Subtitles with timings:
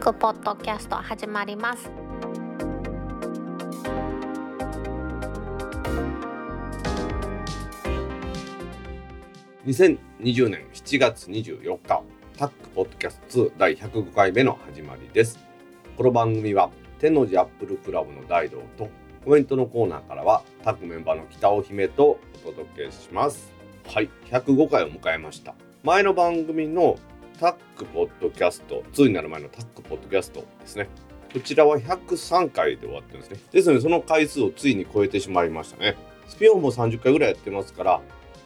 [0.00, 1.90] クポッドキャスト始まります。
[9.66, 12.02] 2020年7月24日
[12.38, 15.38] タックポッドキャスト2第105回目の始まりです。
[15.98, 18.88] この番組は天王寺アップルクラブの大道と
[19.22, 23.52] コメントのコーナーからはタックメンバーの北尾姫とお届けします。
[23.86, 25.54] はい105回を迎えました。
[25.84, 26.98] 前の番組の
[27.40, 30.90] タックポッドキャスト2になる前のタックポッドキャストですね。
[31.32, 33.40] こちらは103回で終わってるんですね。
[33.50, 35.96] ですのでその回数をついに超えてしまいましたね。
[36.28, 38.02] スピオフも30回ぐらいやってますから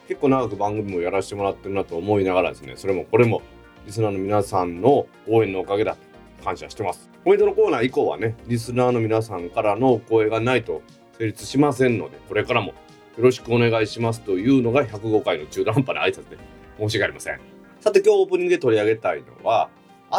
[0.07, 3.43] 結構長く番組もやらせてもらってるなと思いながらですねそれもこれも
[3.85, 5.97] リスナーの皆さんの応援のおかげだ
[6.39, 7.11] と感謝してます。
[7.25, 10.83] コメントのコーナー以降はねリスナーの皆さんからのお声がないと
[11.19, 12.75] 成立しませんのでこれからもよ
[13.19, 16.39] ろしくお願いしますというのが105回の中途半端な挨拶で
[16.79, 17.54] 申し訳ありません。
[17.85, 19.69] さて今日オープニングで取り上げたいのは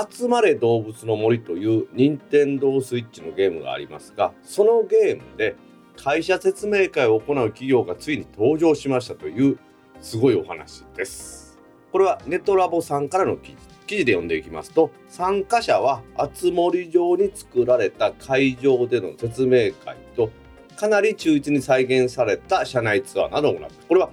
[0.08, 5.56] 集まれ動物の森という任天堂スイッチのゲームがありますがそのゲームで
[5.98, 9.58] 会社説明会を行う企業がついに登場しましたという
[10.00, 11.58] すごいお話です。
[11.92, 13.58] これはネトラボさんからの記事。
[13.88, 20.30] 記事で読んでいきますと参加者は熱森城に作られた会場での説明会と
[20.76, 24.12] かなり忠実に再現された車内ツアーなどを行ったこれは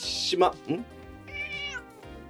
[0.00, 0.54] 島ん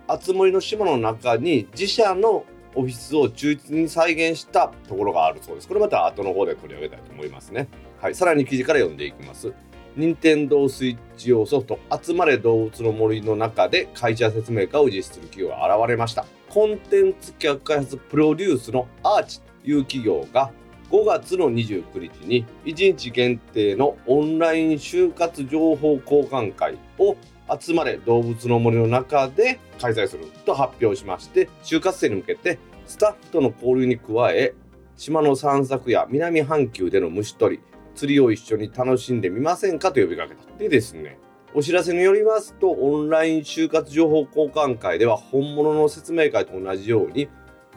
[0.09, 5.69] 熱森の島の中に自社のオフィスを忠実に再現したところがあるそうです。
[5.69, 7.69] これまた後の方で取り上げたいと思いますね。
[8.01, 8.15] はい。
[8.15, 9.53] さらに記事から読んでいきます。
[9.97, 16.25] 任天堂スイッチ用ソフト集まれ動物の森の中で会社説明会を実施する企業が現れました。
[16.49, 20.51] コンテンツ企画開発プロデュースのアーチという企業が
[20.91, 27.17] 5月の29日に1日限定のオンライン就活情報交換会を
[27.59, 34.55] 集まれ動物の森の中で開催すると発表しまして就活生に向けてスタッフとの交流に加え
[34.97, 37.63] 島の散策や南半球での虫取り
[37.95, 40.59] 釣りを一緒に楽しんでみませんかと呼びかけた。
[40.59, 41.19] でですね
[41.55, 47.29] お知らせによりますとオンライン就活情報交換会では本物の説明会と同じように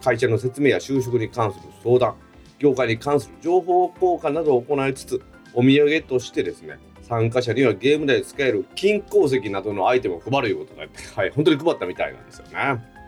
[0.03, 2.15] 会社の説明や就職に関する相談
[2.59, 5.21] 業界に関する情報交換などを行いつつ
[5.53, 6.79] お土産としてですね
[7.11, 12.53] 参加者にはゲーム内で使える金鉱石などのアイテムを配るいうことがあって、はい、本当に配ったみたいなんですよね。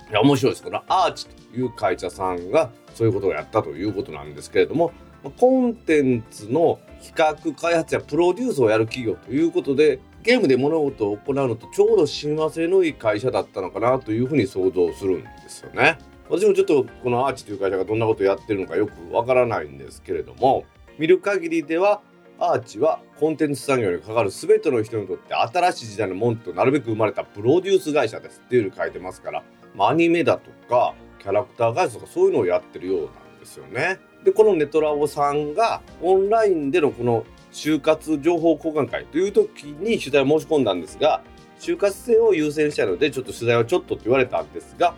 [0.10, 4.92] いや面白いですこのアーチという会社さんがそういうことをやったということなんですけれども
[5.40, 15.98] コンテンツの企画開発やプロデュースをやる企業ということでゲームで物事を行うのとちょうど親和性のいい会社だったのかなというふうに想像するんですよね。
[16.30, 20.66] 私もちょっとこのアーチという会社がどんなことをやってるのかよくわからないんですけれども
[21.00, 22.02] 見る限りでは
[22.40, 29.44] アーチはコンテンツ産業にかかる全ての人にとって新しい時代のもんとなるべく生まれたプロデュース会社ですっていうふうに書いてますから、
[29.76, 34.00] まあ、アニメだとかキャラクター開発とかそういうのをやってるようなんですよね。
[34.24, 41.22] でこのネトラボさんがオンラインでのこの就活情報交換会という時に取材を申し込んだんですが
[41.60, 44.96] 就活生を優先したのでちょっと取材はちょっとって言われたんですが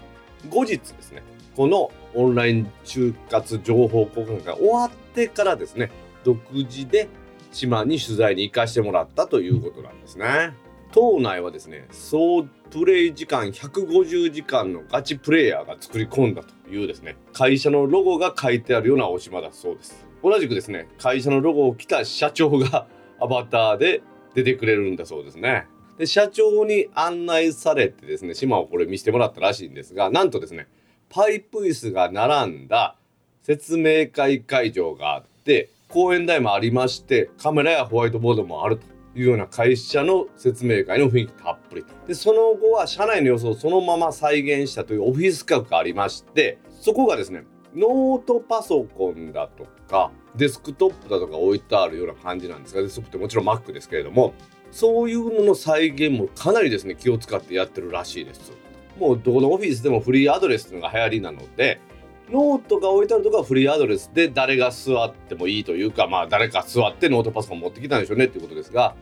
[0.49, 1.23] 後日ですね
[1.55, 5.91] このオンライン就活情報交換会終わってからですね
[6.23, 7.07] 独自で
[7.55, 10.53] 島に取材に行かしてもらったということなんですね。
[10.91, 22.87] 島内はですね総プレイ時間150時間のガチプレイヤーが作り込んだというですね会社のロゴが書いてあるようなお島だそうです同じくですね会社のロゴを着た社長が
[23.19, 24.03] アバターで
[24.35, 25.67] 出てくれるんだそうですね
[25.97, 30.67] で社長に案内されてですね島をこれ見せてもらったらしいんですがなんとですね
[31.09, 32.95] パイプ椅子が並んだ
[33.43, 38.85] 説明会会場があって講演台もありましてカメラやホワイトボードもあると
[39.17, 41.93] いうような会社の説明会の雰囲気たっぷりと。
[42.07, 54.33] でその後は社内の様子をそのまま再現したというオフィス企画がありましてそこがですねノートパソコンだとかデスクトップだとか置いてあるような感じなんですがデスクってもちろん Mac ですけれども
[54.71, 58.51] そういうのの再現もかなりですね気を使ってやってるらしいです。
[58.99, 61.81] もうどこのオフィスでもフリーアドレスっていうのが流行りなので
[62.31, 68.95] ノートが置いてあるとこはフリーアドレスで誰が座ってもいいというかまあ誰か座ってノートパソコン持ってきたんでしょうねっていうことですが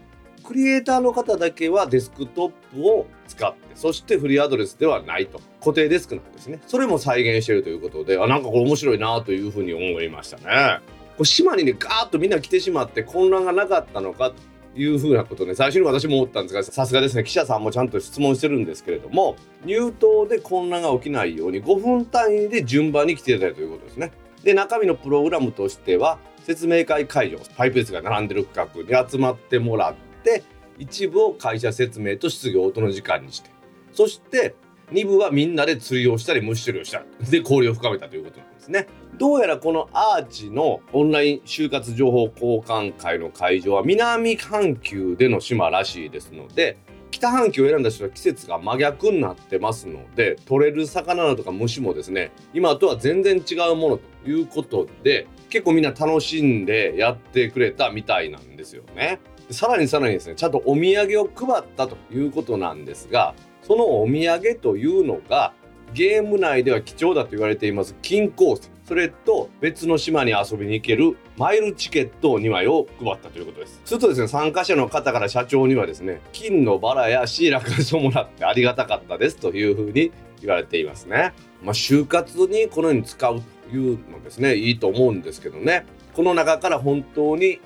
[0.43, 5.39] クリエイターの方だけはデスクトップを使ってそしてフリーアドレスではないと。
[5.61, 6.59] 固定デスクなんですね。
[6.67, 10.81] それも再現してるということであなんかこれ面白いなというふうに思いましたね。
[11.17, 14.33] これ島にねガーッとみんな来てしまって混乱がなかったのか
[14.75, 19.35] いうふうなことね最初に私も思ったんですがさすがですね記者さんもちゃんと質問してるんですけれども
[19.65, 24.11] 入島で混乱が起きないように5分単位で順番に来ていただいたということですね。
[24.43, 28.67] で中身のプログラムとしては説明会会場パイプレスが並んでる区画
[29.01, 30.43] に集まってもらって
[30.77, 33.49] 一部を会社説明と質疑応答の時間にして
[33.93, 34.55] そして
[34.91, 37.03] 2部はみんなで釣りをしたり虫取りをした。
[37.21, 38.87] りで交流を深めたということなんですね。
[39.17, 46.77] どうやらこのアーチのオンライン就活情報交換会の会場は南半球での島らしいですので
[47.11, 59.19] 北半球を選んだ人は季節が真逆になってますので取れる魚だとか虫もですね今とは全然違うものということで結構みんな楽しんでやってくれたみたいなんですよね。
[59.51, 65.53] さらにさらにですねちゃんとお土産を配ったということなんですがそのお土産というのが
[65.93, 73.81] ゲーム内では貴重だと言われています金鉱石それと別の島に遊びに行けるマイルチケット2枚を配ったということです。
[73.85, 80.11] するとですね参加者の方から社長にはですね金のバラやシーラカスをもらってありがたかったですというふうに
[80.41, 81.33] 言われていますね。
[81.63, 83.41] まあ就活にこのように使う
[83.71, 85.87] というのですねいいと思うんですけどね。
[86.13, 87.61] この中から本当に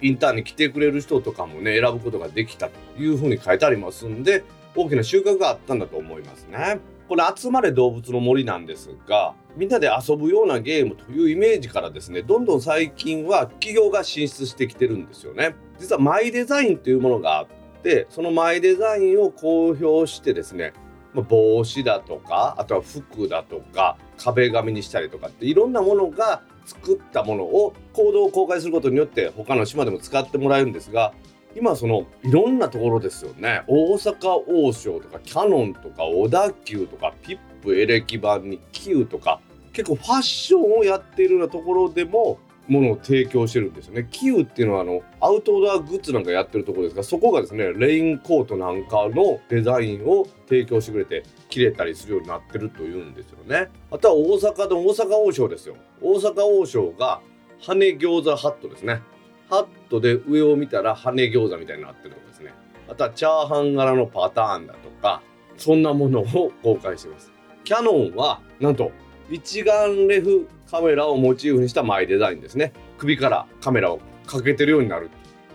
[0.00, 4.44] インターンに来てくれる人とかもね選ぶことができたというふうに書いてありますんで
[4.74, 6.80] 大きな収穫があったんだと思いますね。
[7.10, 15.56] これ集まれ動物の森なんですがみんなで遊ぶようなゲームというイメージからですねどんどん最近は企業が進出してきてるんですよね。
[15.80, 17.48] 実はマイデザインというものがあっ
[17.82, 20.72] てそのマイデザインを公表してですね
[21.12, 31.12] 帽子だとかあとは服だとか壁紙にしたりとかっていろんなものが作ったものを行動を公開することによって他の島でも使ってもらえるんですが
[31.56, 39.40] 今そのいろんなところですよね大阪王将とかキャノンとか小田急とかピップエレキ版に Q とか
[39.72, 42.38] 結構ファッションをやっているようなところでも
[42.68, 44.06] ものを提供してるんですよね。
[44.12, 53.70] キウっていうのはあのアウトドアグッズなんかやってるところですがそこがですねレインコートなんかのデザインを提供してくれて切れたりするようになってるというんですよね。
[53.90, 55.74] あとは大阪の大阪王将ですよ。
[56.00, 57.20] 大阪王将が
[57.60, 59.02] 羽餃子ハットですね。
[59.50, 62.54] ハットで上を見たら羽餃子みたいになってるとかですね。
[62.88, 65.22] あとはチャーハン柄のパターンだとか
[65.56, 67.32] そんなものを公開してます。
[67.64, 68.92] キャノンはなんと
[69.28, 72.72] 一眼レフカメラをモチーフにしたマイデザインですね。
[72.96, 75.10] 首からカメラをかけてるようになる。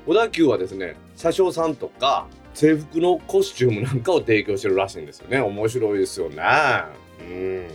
[0.06, 5.40] 小田急はですね車掌さんとか制服のコスチュームなんかを提供してるらしいんですよね。
[5.40, 6.44] 面白いですよね。
[7.22, 7.68] うん。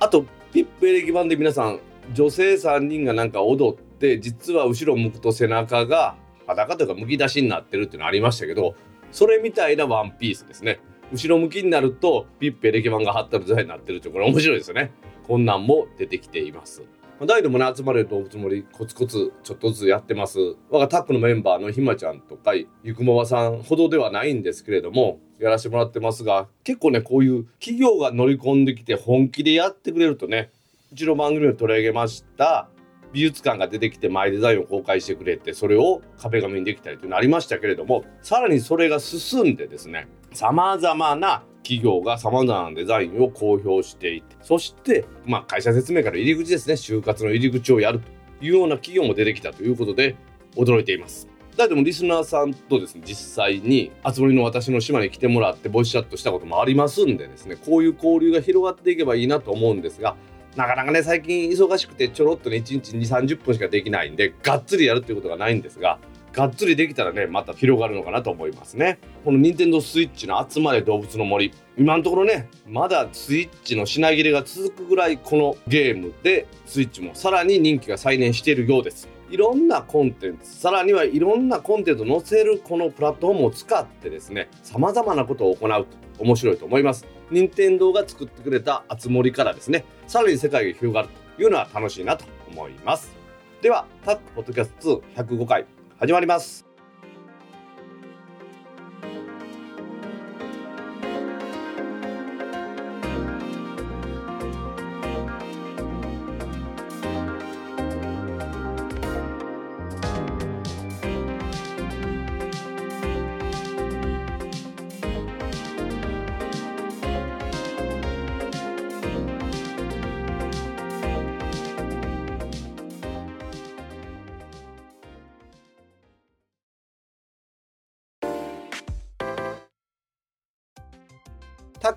[0.00, 1.78] あとピップエレキ版で皆さん
[2.12, 6.16] 女性3人がなんか踊って実は後ろ向くと背中が
[6.46, 8.74] 裸というかむき出しになってるっていうのありましたけど
[9.12, 10.80] それみたいなワンピースですね。
[11.10, 14.92] 後ろ向きになるとピップエレキ版が貼ったデザインになってるってこれ面白いですよね。
[15.26, 16.82] こんなんも出てきています。
[17.26, 20.38] 大でもね集まれる動物森コツコツちょっとずつやってます。
[20.70, 30.50] 我がタックのメンバーのひまちゃんとかゆくままさんほどではないんですけれどもやらせてもらってますが結構ねこういう企業が乗り込んできて本気でやってくれるとね
[30.92, 32.68] うちの番組を取り上げました。
[33.12, 48.08] 美術館が出てきてマイデザインを公開してくれてそれを壁紙にできたりというのありましたけれどもさらにそれが進んでですねさまざまな企業がさまざまなデザインを公表していてそして、まあ、会社説明から入り口ですね就活の入り口をやると
[48.44, 50.16] いうような企業も出てきたということで
[50.56, 51.28] 驚いています。
[51.58, 60.14] だでもリスナーさんとですね実際にあつ森の私の島に来てもらってボイスチャットしたこともありますんでですねこういう交流が広がっていけばいいなと思うんですが
[60.56, 65.98] なかなかね最近忙しくてちょろっとね1日2 3 0分しかできないんでがっつりやるっていうことがないんですが
[66.32, 68.98] がっつりできたらねまた広がるのかなと思いますね。
[69.24, 79.08] この任天堂 switch の集まれ動物の森今のところねまだスイッチの品切れが続くぐらいこのゲームでスイッチもさらに人気が再燃しているようです。
[79.30, 85.86] いろんなコンテンツさらにはいろんなコンテンツを載せるこのプラットフォームを使ってですねさまざまなことを行うと
[86.18, 87.06] 面白いと思います。
[87.30, 93.12] 任天堂が作ってくれたあつ森からですねさらに世界が広がるというのは楽しいなと思います。
[93.60, 95.66] ではタックポッドキャスト2105回
[95.98, 96.67] 始まります。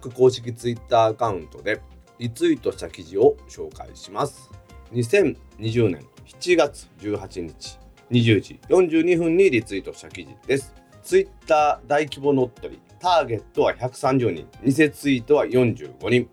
[0.01, 1.79] ック公式ツイッターアカウントで
[2.17, 4.49] リツイートした記事を紹介します。
[4.91, 7.79] 2020年7月18日
[8.09, 10.73] 20時42分にリツイートした記事です。
[11.03, 16.29] ツイッター大規模乗っ取り、ターゲットは130人、偽ツイートは45人、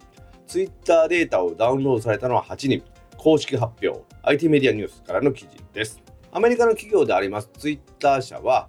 [0.47, 2.83] ツイッターデータをダウンロードされたのは8人、
[3.17, 6.03] 公式発表、IT メディアニュースからの記事です。
[6.33, 8.69] アメリカの企業でありますツイッター社は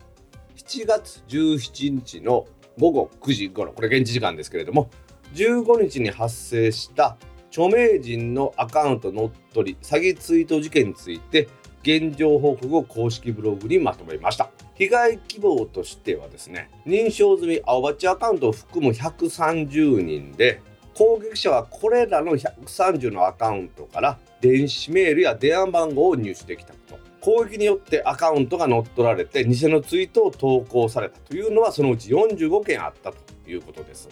[0.56, 2.46] 7月17日の
[2.80, 4.90] 午後9時頃これ現地時間ですけれども
[5.34, 7.18] 15日に発生した
[7.52, 11.48] 著名人のアカウント乗っ取り詐欺ツイート事件について
[11.84, 14.50] 現状報告を公式ブログにまとめました。
[14.76, 20.62] 被害希望としてはですね認証済み青バッチアカウントを含む130人で
[20.96, 26.74] 攻撃者はこれらの130のアカウントから電子メールや電話番号を入手できた。
[27.30, 33.18] 攻撃によってアカウントが乗っ取られて偽のツイートを投稿されたというのはそのうち45件あったと
[33.48, 34.10] いうことです。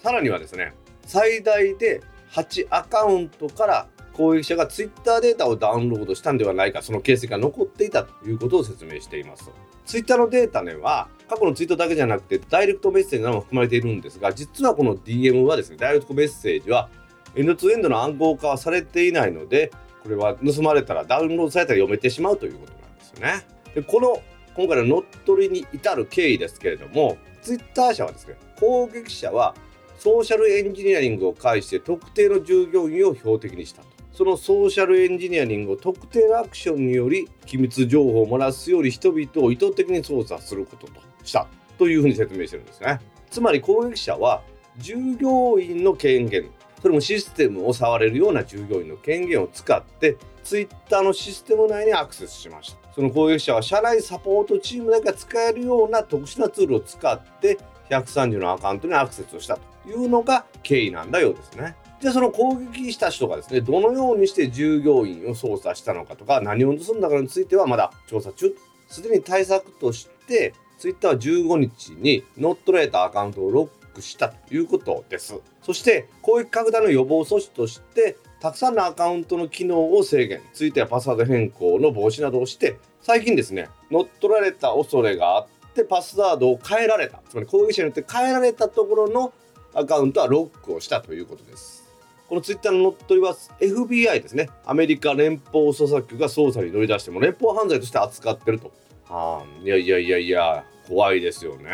[0.00, 0.74] さらにはですね
[1.06, 9.52] 最大で8アカウントから攻撃者がツイッターデータをダウンロードしたんではないかその形跡が残っていたということを説明しています。
[9.86, 16.88] ツイッターのデータには過去のツイートだけじゃなくてダイレクトメッセージなども含まれているんですが実はこの DM はですねダイレクトメッセージは
[17.36, 19.70] エンドツーエンドの暗号化はされていないので
[20.02, 23.46] これは盗まれたらダウンロードされたら読めてしまうということなんですよね。
[23.74, 24.22] でこの
[24.54, 29.54] 今回の乗っ取りに至る経緯ですけれどもツイッター社はですね攻撃者は
[29.98, 33.88] ソーシャルエンジニアリングを介して特定の従業員を標的にしたと。
[34.12, 41.46] そのソーシャルエンジニアリングを特定のアクションにより機密情報を漏らすより人々を意図的に操作することとした。
[41.78, 43.00] というふうに説明してるんですね。
[43.30, 44.42] つまり攻撃者は
[44.78, 52.78] 従業員の権限それもシステムを触れるような従業員の権限を使ってツイッターのシステム内にアクセスしました。
[52.94, 57.58] その攻撃者は社内サポートチームだけが使えるような特殊なツールを使って
[57.90, 61.76] 130のアカウントにアクセスをしたというのが経緯なんだようですね。
[62.00, 68.54] じゃあその攻撃した人がですねどのようにして従業員を操作したのかとか何を盗んだかについてはまだ調査中。
[68.86, 73.68] すでに対策としてツイッターは15日に乗っ取られたアカウントをロッ
[74.02, 75.34] したということです。
[75.62, 87.20] そして攻撃拡大の予防措置としてたくさんのアカウントの機能を制限ツイッターやパスワード変更の防止などをして最近ですね乗っ取られた恐れがあってパスワードを変えられた。
[87.28, 89.32] つまり攻撃者によって変えられたところの
[89.74, 91.88] アカウントはロックをしたということです。
[92.28, 94.50] このツイッターの乗っ取りは FBI ですね。
[94.66, 98.72] アメリカ連邦捜査局が捜査に乗り出しても連邦犯罪として扱ってると。
[99.08, 101.70] はあいやいやいやいや怖いですよね。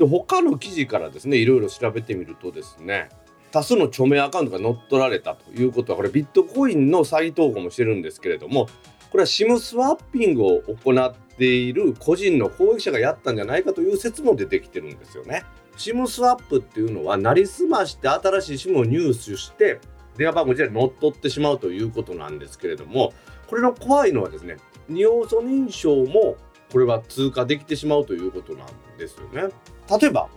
[0.00, 3.10] で他の記事からですねいろいろ調べてみるとですね
[3.52, 8.66] 多数の著名アカウントが乗っ取られたということはこれビットコインの再投稿もしてるんですけれども
[9.10, 15.44] これは SIM スワッピングを行っている個人の攻撃者がやったんじゃないかという説も出てきてるんですよね。
[15.76, 19.80] SIM スワップっていうのはなりすまして新しい SIM を入手して
[20.16, 23.12] 電話番号自体乗っ取ってしまうということなんですけれども
[23.48, 24.56] これの怖いのはですね
[24.88, 26.36] 二要素認証も
[26.72, 29.52] これは通過できてしまうということなんですよね。
[30.00, 30.28] 例えば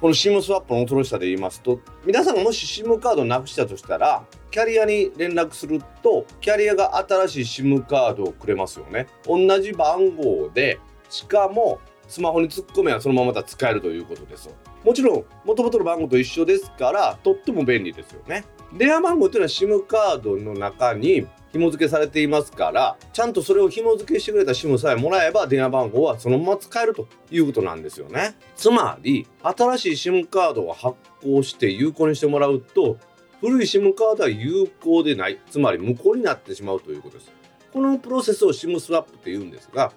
[0.00, 9.06] この SIM スワップの恐ろしさで言いますと皆さんがもし SIM カードをなくしたとしたらキャリアに連絡するとキャリアが新しい SIM カードをくれますよね。
[9.24, 14.48] 同じ番号でしかもスマホに突っ込めばそのまままた使えるということです
[14.84, 18.44] もちろん元々の番号と一緒ですからとっても便利ですよね
[18.76, 21.26] 電話番号というのは SIM カードの中に
[21.56, 28.36] 紐付けされていますからちゃんとそれを紐付けしてくれた SIM さえもらえば電話番号はそのまま使えるということなんですよね。
[28.54, 32.98] つまり新しい SIM カードを発行して有効にしてもらうと
[33.40, 37.32] 古い SIM カードは有効でないつまり無効になってしまうということです。
[37.72, 39.92] このプロセスを SIM スワップって言うんですが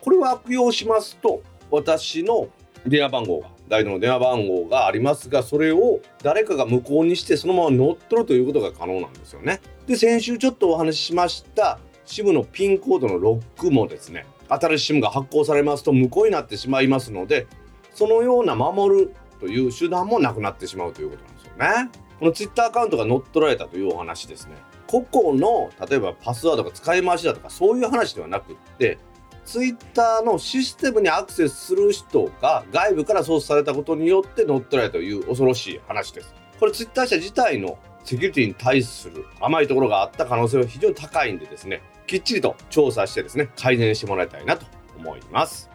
[0.00, 2.48] これを悪用しますと私の
[2.86, 9.60] 電話番号が大の電話番号がありますがそれを誰かが無効にしてそのまま乗っ取るということが可能なんですよね。
[9.86, 17.46] で先週ちょっとお話ししました SIM のピンコードのロックもですね新しい SIM が発行されますと無効になってしまいますので
[17.94, 21.90] そのような守るという手段もなくなってしまうということなんですよね。
[22.18, 24.54] この Twitter アカウントが乗っ取られたというお話ですね。
[24.86, 28.98] 個々の例えばパスワードが使い回しだとかそういう話ではなくって
[29.44, 36.34] ツイッターのシステムにアクセスする人が外部から操作されたことによって乗っ取られたという恐ろしい話です。
[36.58, 45.70] これツイッター社自体のセキュリティに対する甘いところがあった可能性は非常に高いんでですね、きっちりと調査してですね、改善してもらいたいなと思います。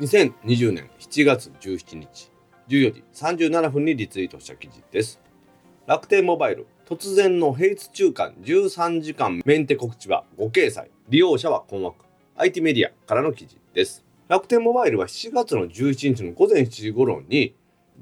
[0.00, 2.30] 2020年7月17日
[2.68, 5.20] 14時37分にリツイートした記事です。
[5.86, 12.04] 楽天モバイル突然の平日中間13時間メンテ告知はご掲載利用者は困惑。
[12.36, 14.04] IT メディアからの記事です。
[14.28, 17.52] 楽天モバイルは7月の11日の午前7時頃に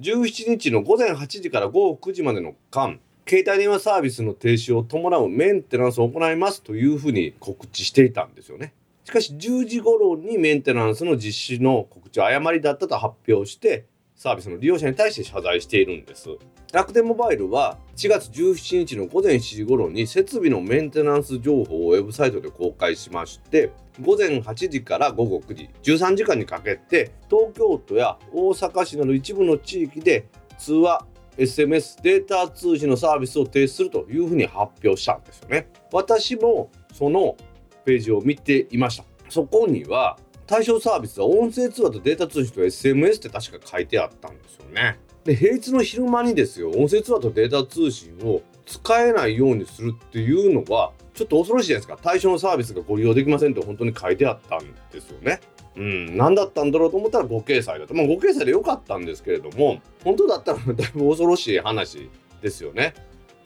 [0.00, 8.74] 17日の午前8時から午後9時までの間携帯電話サービスの停止を伴うメンテナンスを行いますというふうに告知していたんですよね。
[9.04, 13.86] しかし10時頃にメンテナンスの実施の告知は誤りだったと発表して
[14.18, 16.28] サービスの利用者に対して謝罪しているんです。
[16.72, 23.70] 楽天モバイルは4月17日の午前7時頃に設備のメンテナンス情報をウェブサイトで公開しまして
[24.02, 30.26] 午前8時から午後9時13時間にかけて東京都や大阪市など一部の地域で
[30.58, 31.06] 通話
[31.37, 35.68] SMS データ通信のサービスを停止するというふうに発表したんですよね。
[35.92, 37.37] 私もその
[37.84, 39.04] ページを見ていました。
[39.28, 55.40] そこには対象サービスは音声通話とデータ通信と SMS って確か書いてあったんですよねで平日の昼間にですよ音声通話とデータ通信を使えないようにするっていうのはちょっと恐ろしいじゃないですか対象のサービスがご利用できませんって本当に書いてあったんですよね
[55.76, 57.94] うん、何だったんだろうと思ったら5掲載だと。
[57.94, 62.10] まあ5掲載でよかったんですけれども、本当だったらだいぶ恐ろしい話
[62.42, 62.94] ですよね。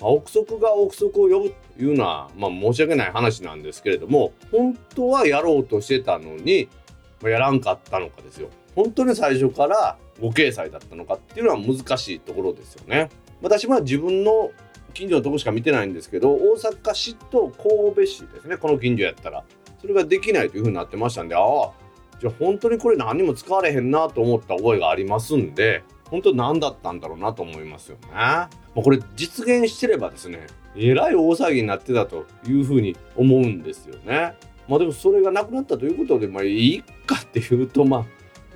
[0.01, 6.71] まあ、憶測が憶測を呼ぶというのは、まあ、申し訳ない話なんですけれども、本当はやろうとしてたのに、
[7.29, 8.49] やらんかったのかですよ。
[8.75, 13.11] 本当に最初から5掲載だったのかっていうのは難しいところですよね。
[13.41, 14.51] 私は自分の
[14.95, 19.45] 近所のとこしか見てないんですけど、大阪市と神戸市ですね、この近所やったら。
[19.81, 21.73] それができないというふうになってましたんで、ああ、
[22.23, 28.03] じゃあ本当にこれ何も使われへんなと思った覚えがありますんで本当何だったんだろうなと思いますよね。
[28.13, 34.35] まあ、これ実現してればですねえらい大騒ぎになってたというふうに思うんですよね。
[34.73, 38.07] まあでもそれがなくなったということでまあいいかっていうとまあ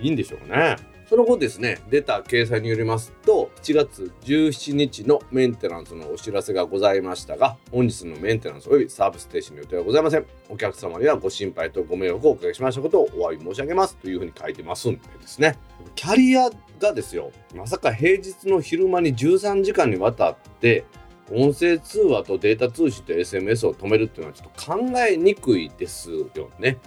[0.00, 0.76] いいんでしょうね。
[1.10, 10.24] その後ですね、出た掲載によりますと、7月17日のメンテナンスのお知らせがございましたが、本日のメンテナンス及びサービス停止の予定はございません。
[10.48, 15.58] お客様にはご心配とご迷惑をおかけしましたことをお詫び申し上げますというふうに書いてますんでですね、
[15.94, 16.48] キャリア
[16.80, 20.86] がですよ、まさか平日の昼間に13時間にわたって、
[21.30, 26.78] 音声通話とデータ通信と SMS を止めるっていうのはちょっと考えにくいですよね。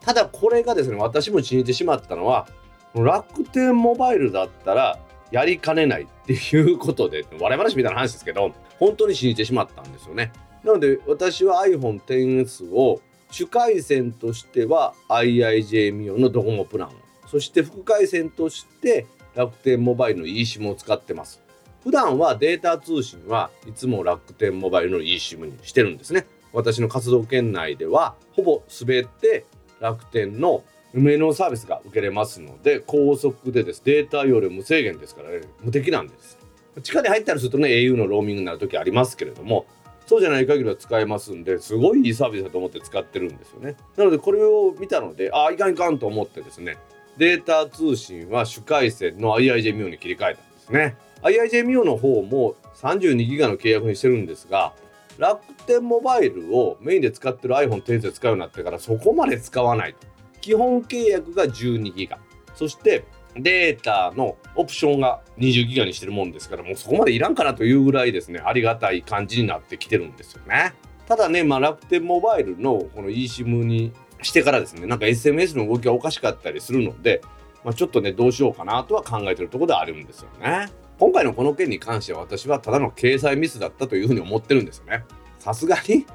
[0.00, 2.46] ただこれがですね、私も信じてしまったのは、
[2.94, 4.98] 楽天モバイルだったら
[5.30, 10.32] やりかねないっていうことで笑い話みたいな話ですけど本当に信じてしまったんですよね
[10.62, 16.90] なので私は iPhone XS を主回線としては IIJ ミオのドコモプラン
[17.26, 21.42] そして副回線として楽天モバイルの eSIM を使ってます
[21.84, 26.26] 普段はデータ通信はいつも楽天モバイルの eSIM にしてるんですね。
[26.54, 29.44] 私の活動圏内ではほぼ全て
[29.80, 33.82] 楽天の無のサービスが受けれますので高速でです。
[33.84, 36.38] データ容量無制限ですからね無敵なんです。
[36.82, 39.66] 地下に入ったりするとね au のローミングになる時ありますけれども
[40.06, 43.76] そうじゃない限りは使えますんですごいいいサービスだと思って使ってるんですよね。
[43.98, 46.78] なのでこれを見たのでああいかんいかんと思ってですね
[47.18, 50.96] データ通信は主回線の IIJ ミオに切り替えたんですね。
[51.24, 54.74] IIJ ミオの方も32ギガの契約にしてるんですが
[55.18, 59.96] 楽天モバイルをメインで使ってる iPhone 10で使うようになってからそこまで使わない
[60.40, 62.18] 基本契約が12ギガ。
[62.54, 63.04] そして
[63.36, 68.40] データのオプションが20ギガにしてるもんですからもうそこまでいらんかなというぐらいですね。
[68.44, 70.74] ありがたい感じになってきてるんですよね。
[71.08, 77.22] ただね、まあ、楽天モバイルのこの eSIM にしてからですねなんか SMS の動きがおかしかったりするので、
[77.64, 80.68] まあ、ちょっとねどうしようかなとは考えてるところではあるんですよね。
[81.04, 85.04] 今回のこの件に関しては私はただの掲載ミスだったというふうに思ってるんですよね
[85.38, 86.06] さすがに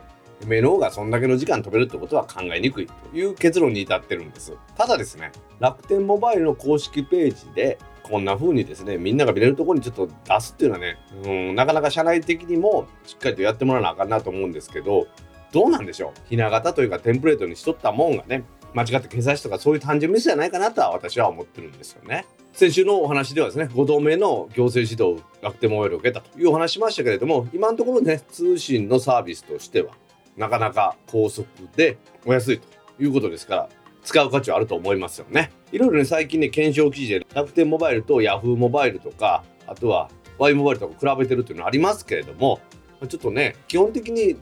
[0.47, 4.57] メノがそんだけの時間飛べるってことは考えにくいという結論に至ってるんです。
[4.75, 15.07] ただですね、楽天モバイルの公式ページでこんな風にですね、みんなが見れるところにちょっと出すっていうのはね、うん、なかなか社内的にもしっかりとやってもらわなあかんなと思うんですけど、
[15.51, 16.19] どうなんでしょう？
[16.29, 22.25] ひな形というかテンプレートにしとったもんがね、間違って掲載しとかそういう単純ミスじゃないかなとは私は思ってるんですよね。
[22.53, 29.93] 先週のお話ではですね、5度目の行政指導楽天モバイルを受けたというお話しましたけれども、今のところね、通信のサービスとしては、
[30.39, 33.69] なかなか高速でお安いということですから
[34.03, 35.51] 使う価値はあると思いますよね。
[35.71, 42.61] いろいろね最近ね検証記事で楽天モバイルと Yahoo モバイルとかあとは Y モバイルとか比べてるっていうのはありますけれども
[43.07, 44.37] ちょっとね基本的に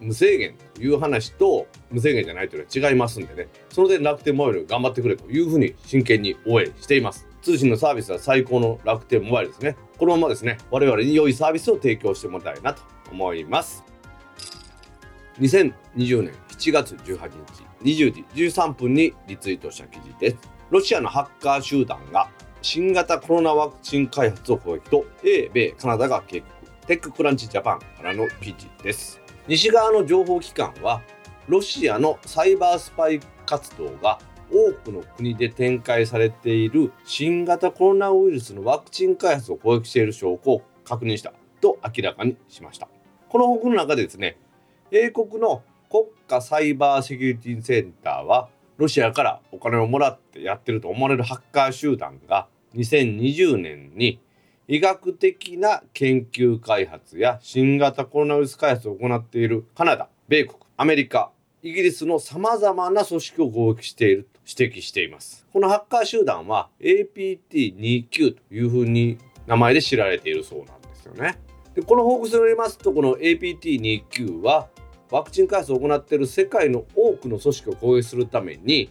[0.00, 3.48] 無制限という話と無制限じゃないというのは違いますんでね。
[3.70, 7.26] その点楽天モバイル頑張ってくれというふうに真剣に応援しています。
[7.42, 9.76] 通信のサービスは最高の楽天モバイルですね。
[9.98, 10.58] このままですね。
[10.70, 13.84] 我々に良いサービスを提供してもらいたいなと思います。
[15.40, 17.30] 2020年7月18
[17.82, 20.36] 日20時13分にリツイートした記事です。
[20.70, 22.28] ロシアのハッカー集団が
[22.60, 26.52] 新型コロナワクチン開発を攻撃と英米カナダが警告。
[26.86, 29.20] テッククランチジャパンからの記事です。
[29.48, 31.00] 西側の情報機関は
[31.48, 34.18] ロシアのサイバースパイ活動が
[34.52, 41.32] 多くの国で展開されている新型コロナウイルスのワクチン開発を攻撃している証拠を確認した
[41.62, 42.88] と明らかにしました。
[43.30, 44.36] この報告の中でですね
[44.90, 54.20] 英国の国家サイバーセキュリティセンターはロシアからお金をもらってやってると思われるハッカー集団が2020年に
[54.70, 61.30] 医学的な研究開発や新型コロナウイルス開発を行っているカナダ、米国、アメリカ、
[61.62, 65.46] イギリスの様々な組織を攻撃していると指摘しています。
[65.54, 71.38] このハッカー集団は APT29 というふうに名前で知られているそうなんですよね。
[71.74, 74.68] でこの報告書によりますとこの APT29 は
[75.10, 78.90] ワクチン開発を行っている世界の多くの組織を攻撃するために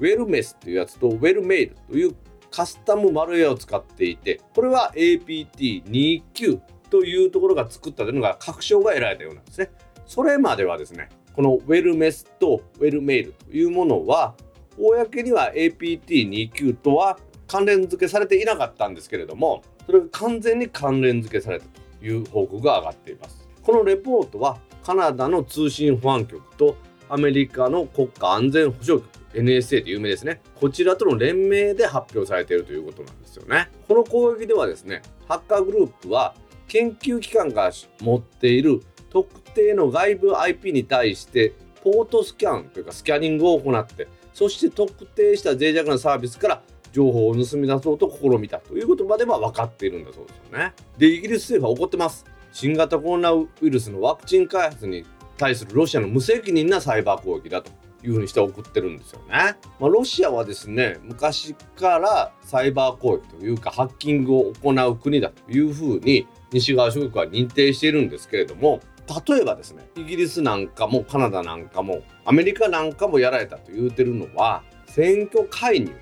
[0.00, 2.14] ウェルメスというやつとウェルメイルという
[2.52, 6.60] カスタムマルウェアを使っていてこれは APT29
[6.90, 9.70] というところが作ったというのが確証が得られたようなんですね。
[10.06, 14.34] それまではですねこのウェルメスとウェルメイルというものは
[14.78, 21.66] 公には APT29 とは関連付けされていなかったんですけれどもそれが完全に関連付けされた
[22.00, 26.76] という報告が上がっていますこのレポートはカナダの通信保安局と
[27.08, 36.34] アメリカの国家安全保障局 NSA で有名ですねこちらとの連名で発表されているということなんですよねこの攻撃ではですねハッカーグループは
[36.68, 50.74] 研究機関が持っている特定の外部 IP に対してポートスキャンというかスキャニングを行ってそして特定した脆弱なサービスから情報を盗み出そうと試みたということまでは分かっているんだそうですよね。
[50.98, 52.24] でイギリス政府は怒ってます。
[52.52, 55.04] 新型コロナウイルスのワクチン開発に
[55.38, 57.70] 対するロシアの無責任なサイバー攻撃だと
[58.04, 59.56] いうふうにして送ってるんですよね。
[59.78, 68.80] まあ、ロシアはですね昔からサイバー攻撃というかハッキングを行う国だというふうに西側諸国は認定しているんですけれども
[69.26, 75.92] 例えばですねイギリスなんかもカナダなんかもアメリカなんかもやられたと言うてるのは選挙介入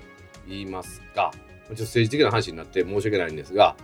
[0.47, 3.75] 言いますかちょっと政治的な話になって申し訳ないんですが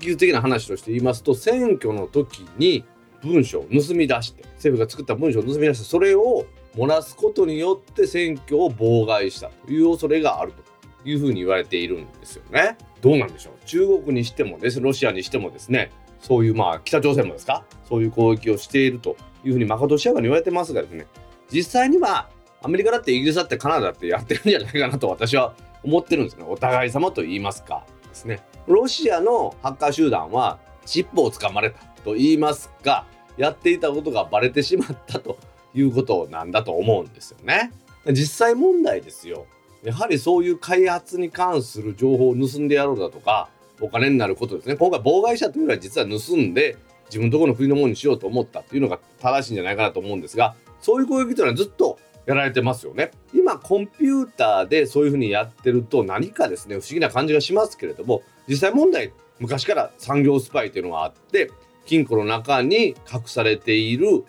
[0.00, 2.84] 技術的な話として言いますと選挙の時に
[3.22, 12.76] 文書を盗み出して政府が作った文書を盗み出してそれを漏らすことによって選挙を妨害したという恐れがあるというふうに言われているんですよね。
[13.00, 13.64] どうなんでしょう？
[13.66, 14.80] 中国にしてもです。
[14.80, 15.90] ロシアにしてもですね。
[16.20, 17.64] そういうまあ北朝鮮もですか？
[17.84, 21.06] そういう攻撃をしているというふうにまことしやかに言われてますがですね。
[21.50, 22.30] 実際には
[22.62, 26.44] アメリカだってイギリスだってカナダだってやってるんじゃないかなと私は思ってるんですね。
[26.48, 28.42] お互い様と言いますかですね。
[28.66, 33.06] ロシアのハッカー集団は尻尾をつかまれたと言いますか
[33.36, 35.36] やっていたことがバレてしまったと
[35.74, 37.72] いうことなんだと思うんですよね。
[38.06, 39.46] 実際問題ですよ。
[39.82, 43.48] やはりそういう開発に関する情報を盗んでやろうだとか
[43.80, 44.76] お金になることですね。
[44.76, 53.10] 今回妨害者というのは実は盗んで自分のところの国のものにしようと思ったというのが正しいんじゃないかなと思うんですがそういう攻撃というのはずっとやられてますよね。
[53.34, 61.50] 今コンピューターでそういうふうにやってると何かですね不思議な感じがしますけれども実際問題昔から産業スパイというのがあって
[61.84, 64.24] 金庫の中に隠されている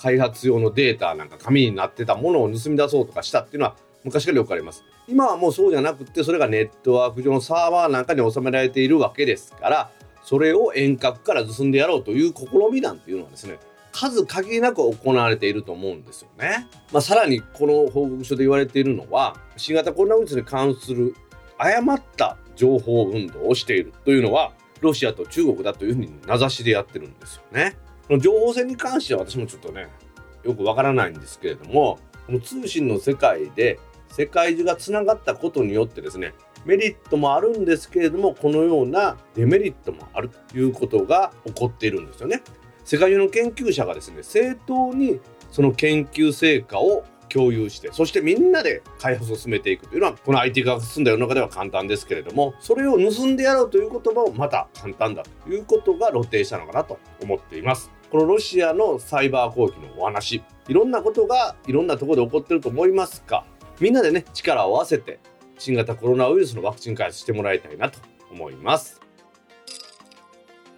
[0.00, 9.90] 開発用のデータなんか紙になってたものを盗み出そうとかしたっていうのは昔からよくあります今はもうそうじゃなくてそれがネットワーク上のサーバーなんかに収められているわけですから
[10.22, 13.58] それを遠隔から盗んでやろうという試みなんていうのはですね
[13.92, 16.68] 数限りなく行われていると思うんですよね。
[16.92, 21.16] まあ、さらにこの報告書で言われているのは新型コロナウイルスに関する
[21.56, 27.76] 誤った情報運動をしているというのはロシアと中国だというふうに名指しでやってるんですよね。
[28.08, 29.88] この情報戦に関しては私もちょっとね
[30.42, 36.32] よくわからないんですけれどもこの通信の世界で世界中がつながったことによってですね
[36.64, 42.42] メリットもあるんですけれどもこのようなデメリットもあるということが起こっているんですよね。
[42.84, 57.97] 世界中の研究者がですね正当にその研究成果を共有してそしてみんなで開発を進めていくというのはこの IT 化が進んだ世の中では簡単ですけれどもそれを盗んでやろうということもまた簡単だということが露呈したのかなと思っています。
[58.10, 60.42] このロシアのサイバー攻撃のお話。
[60.68, 63.44] いろんなことがいろんなところで起こってると思いますが
[63.80, 65.18] みんなでね力を合わせて
[65.58, 67.98] 新型コロナウイルスのワクチン開発してもらいたいなと
[68.30, 69.00] 思います。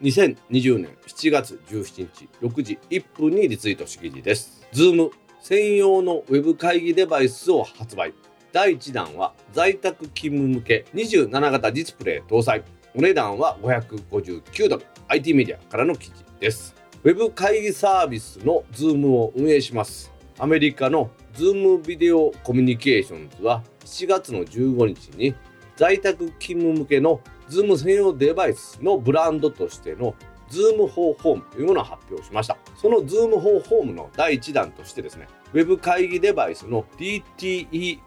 [0.02, 4.66] 2020年7月17日6時1分にリツイート式記事です。
[4.72, 5.10] Zoom
[5.42, 8.14] 専用のウェブ会議デバイスを発売。
[8.52, 12.64] 第1弾は在宅勤務向け27型ディスプレイ搭載。
[12.94, 14.86] お値段は559ドル。
[15.08, 16.79] IT メディアからの記事です。
[17.02, 25.34] ウェブ会議サービスの Zoom を運営しますアメリカの Zoom ビデオコミュニケーションズは7月の15日に
[25.76, 30.14] 在宅勤務向けの Zoom 専用デバイスのブランドとしての
[30.50, 32.58] Zoom for Home というものを発表しました。
[32.76, 38.02] その Zoom for Home の第1弾としてですね、ウェブ会議デバイスの DTENME、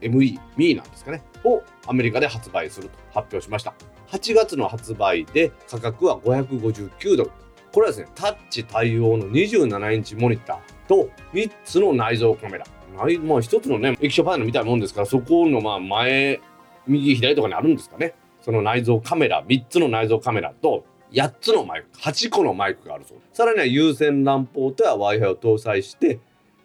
[0.00, 3.74] ME なんですかね、をアメリカで発売すると発表しました。
[4.08, 7.30] 8月の発売で価格は559ドル。
[7.72, 12.64] これはですね、タッチ対応の27インチモニターと3つの内蔵カメラ。
[12.96, 16.40] まあ、1つのね、液晶パネルみたいなもんですから、そこのまあ前、
[16.86, 18.14] 右、左とかにあるんですかね。
[18.40, 23.18] その内蔵カメラ、3つの内蔵カメラと、8つのマイク、8個のマイクがあるそう。
[23.32, 26.18] さらには有線 LAN ポートや Wi-Fi を搭載して、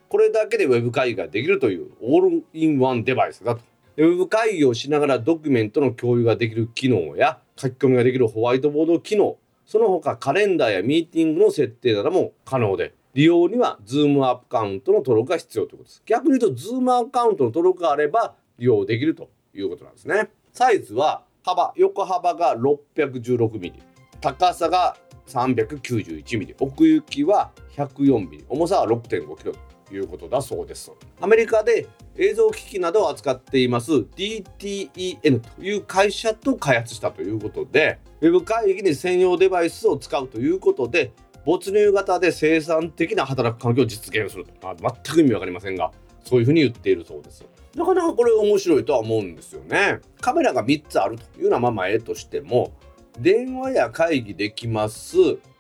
[0.10, 3.62] これだけで Web 会議ができるというオールインワンデバイスだと。
[3.98, 16.04] ウェブ会議をしながらドキュメントの共有ができる機能や書き込みができるホワイトボード機能その他カレンダーやミーティングの設定なども可能で利用には Zoom アカウントの登録が必要ということです。
[16.06, 20.30] 逆に言うと Zoom アカウントの登録があれば利用できるということなんですね。
[20.51, 23.73] サイズは幅横幅が 616mm
[24.21, 24.97] 高さが
[25.28, 29.56] 391mm 奥行きは 104mm 重さは 6.5kg
[29.93, 30.91] いうことだそうです。
[31.19, 41.12] アメリカで映像機器などを扱っています DTEN という会社と開発したということで Web 会議に専用デバイスを使うということで
[41.45, 45.91] 没入型で生産的な働く環境を実現すると、まあ、全く意味わかりませんが
[46.24, 47.45] そういうふうに言っているそうです。
[47.76, 50.00] なかなかこれ面白いとは思うんですよね。
[50.21, 52.74] カメラが3つあるというのはまあまあええとしても
[53.19, 55.17] 電話や会議できます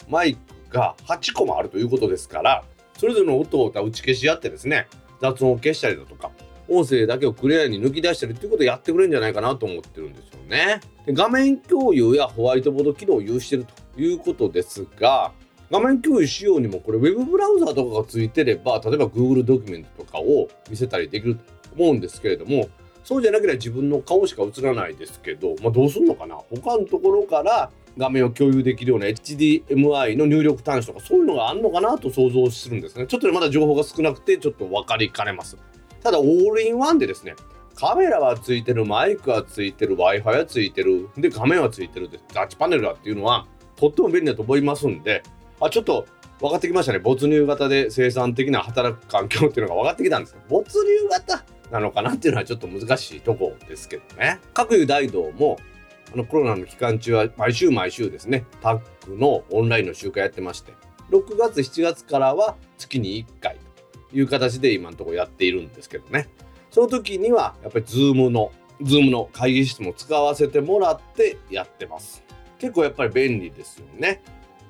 [0.09, 2.63] マイクが8個もあるということですから
[2.97, 4.87] それぞれの音を打ち消し合ってですね
[5.21, 6.31] 雑音を消したりだとか
[6.67, 10.81] 音声だけをクリアに抜き出したりっていうことをやってくれるんじゃないかなと思ってるんですよね。
[11.05, 15.31] で画面共有やホワイトボード機能を有してるということですが
[15.69, 21.41] 画面共有しようにもこれウェブブラウザーとかがついてれば例えば Google ドキュメントとかを見せたりできると
[21.77, 22.69] 思うんですけれども
[23.03, 26.37] そうじゃなければ自分の顔しか映らないですけど、まあ、どうすんのかな？
[26.49, 33.07] 他のところから画面を共有できるような HDMI の入力端子とかそういうのがあるのかなと想像するんですね。
[33.07, 35.57] ちょっとねまだ情報が少なくてちょっと分かりかねます。
[36.03, 37.35] ただオールインワンでですね
[37.75, 45.23] カメラはついてるマイクはついてる w i f i はついてるで画面はついてるでタッチパネルだっていうのはとっても便利だと思いますんで
[45.59, 46.05] あちょっと
[46.39, 46.99] 分かってきましたね。
[46.99, 54.39] 没入型で生産的な働く環境っていうのが分かってきたんです没入型なのかなっていうのはちょっと難しいとこですけどね。
[54.53, 55.57] 各有大道も
[56.13, 60.73] あのコロナの期間中は毎週毎週ですねタッグのオンラインの集会やってまして
[61.11, 63.57] 6月7月からは月に1回
[64.09, 66.29] という形で今のところやっているんですけどね。
[66.71, 72.23] その時にはやっぱり Zoom の Zoom の会議室も使わせてもらってやってます。
[72.59, 74.21] 結構やっぱり便利ですよね。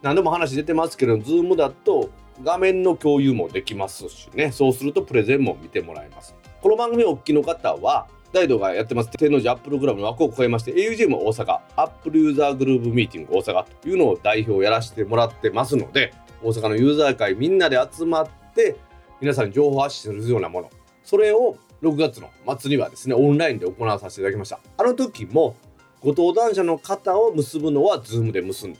[0.01, 2.09] 何度も話出てますけど Zoom だと
[2.43, 4.51] 画面の共有もできますしね。
[4.51, 6.35] そうするとプレゼンも見てもらえます。
[6.61, 18.75] この番組お聞きの方は大道がやってます天王寺アップルクラブの枠を超えまして augm 大阪アップルユーザーグループミーティング大阪というのを代表をやらせてもらってますので大阪のユーザー会みんなで集まって
[19.21, 20.69] 皆さんに情報発信するようなもの。
[21.05, 24.59] それを6月の末にはですねオンラインで行わさせていただきました。
[24.77, 25.55] あの時も
[26.01, 28.79] ご登壇者の方を結ぶのは Zoom で結んで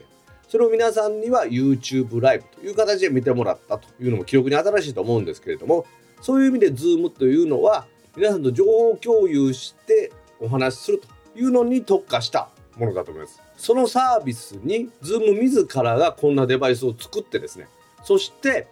[0.49, 5.85] それを皆さんには YouTube ライブという形で見てもらったというのも記憶に新しいと思うんですけれども
[6.19, 11.01] そういう意味で Zoom というのは皆さんと情報共有してお話しする
[11.33, 13.41] というのに特化したものだと思います。
[13.57, 17.67] そのサービスに Zoom 自らがこんなデバイスを作ってですね
[18.03, 18.67] そして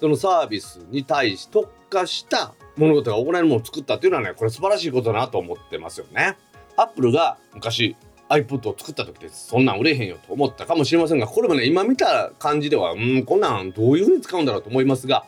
[0.00, 6.36] そのサービスに対し特化した物事が行えるものを作ったっていうのはねこれ素晴らしいことだなと思ってますよね。
[6.76, 7.96] アップルが昔
[8.28, 15.24] iPod を作った時ですそんなん売れへんよと思ったかもしれませんがこれもね今見た感じではうんこんなんどういうふうに使うんだろうと思いますが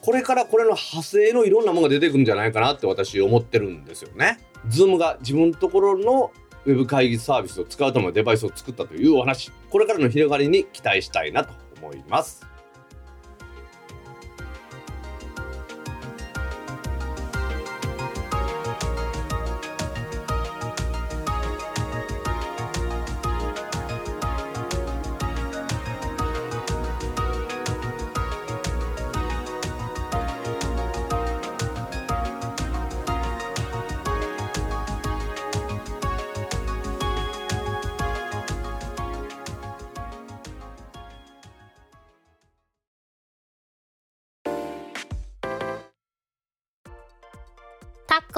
[0.00, 4.38] これからこれの派生のいろんなものが出てくるんじゃないかなって私思ってるんですよね。
[4.68, 6.32] Zoom が自分のところの
[6.64, 12.46] ウェブ会議サービスを使うためのデバイスを作ったというお話これからの広がりに期待したいなと思います。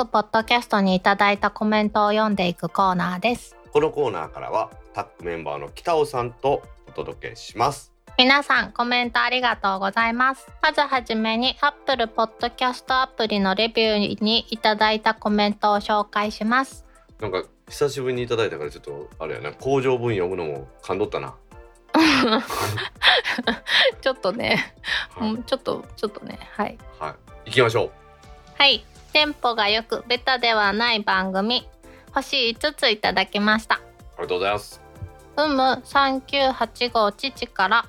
[0.00, 3.54] タックポッドキャストにいただいたコメントを読んでいくコーナーです。
[3.70, 7.92] このコーナーからはタックメンバーの北尾さんとお届けします。
[8.16, 10.48] 皆さんコメントありがとうございます。
[10.62, 16.86] まずはじめに Apple Podcast アプリのレビューにいただいたコメントを紹介します。
[17.20, 21.34] なんか久しぶりにいただいたからちょっとあれやな工場文読むのも感動ったな。
[24.00, 24.72] ちょっとね、
[25.10, 25.30] はい。
[25.34, 26.38] うんちょっとちょっとね。
[26.56, 26.78] はい。
[26.98, 27.50] はい。
[27.50, 27.90] 行きましょう。
[28.56, 31.68] はいテンポがよくベタではない番組
[32.12, 33.76] 星5ついただきました。
[33.76, 33.78] あ
[34.18, 34.80] りがとうございます。
[35.36, 37.86] うむ3985父から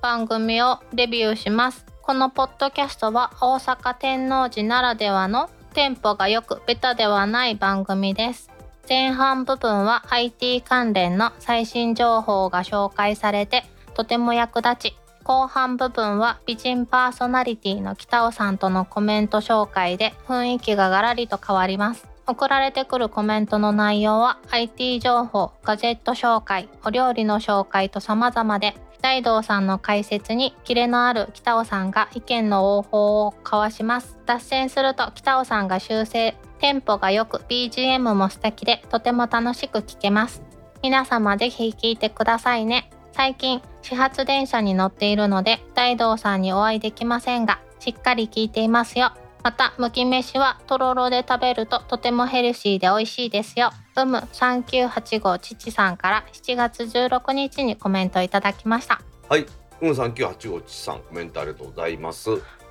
[0.00, 1.84] 番組をレビューします。
[2.02, 8.50] このポッドキャストは大阪天王寺ならではのテンポがよくベタではない番組です。
[8.88, 34.16] 前半部分は IT 関連の最新情報が紹介されてとても役立ち後半部分は美人パーソナリティの北尾さんとのコメント紹介で雰囲気がガラリと変わります送られてくるコメントの内容は IT 情報、ガジェット紹介、お料理の紹介と様々で、大道さんの解説にキレのある北尾さんが意見の応報を交わします。
[34.24, 40.40] 脱線すると北尾さんが修正、テンポが良く BGM も素敵でとても楽しく聴けます。
[40.82, 42.90] 皆様ぜひ聴いてくださいね。
[43.16, 49.12] 最近始発電車に乗っているので大道さんにお会いできませんがしっかり聞いていますよ。
[49.44, 53.70] またむき飯はとろろで食べるととてもヘルシーで美味しいですよ。
[53.96, 59.00] うむ3985父さんから7月16日にコメントいただきました。
[59.28, 59.46] はい、
[59.80, 62.30] うん3985ちさんコメントありがとうございます。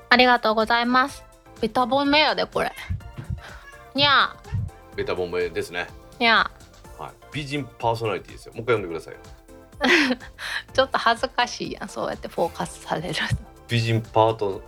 [0.09, 1.23] ありがとうございます。
[1.61, 2.73] ベタ褒めやでこれ。
[3.95, 4.35] にゃ
[4.97, 5.87] ベタボメですね。
[6.17, 6.51] ーにゃ
[6.99, 8.53] はい、美人パーソナリティですよ。
[8.55, 9.32] もう一回読んでください
[10.73, 13.15] ちょっと恥ずかしいやんそうやってフォーカスされる
[13.67, 14.61] 美人パート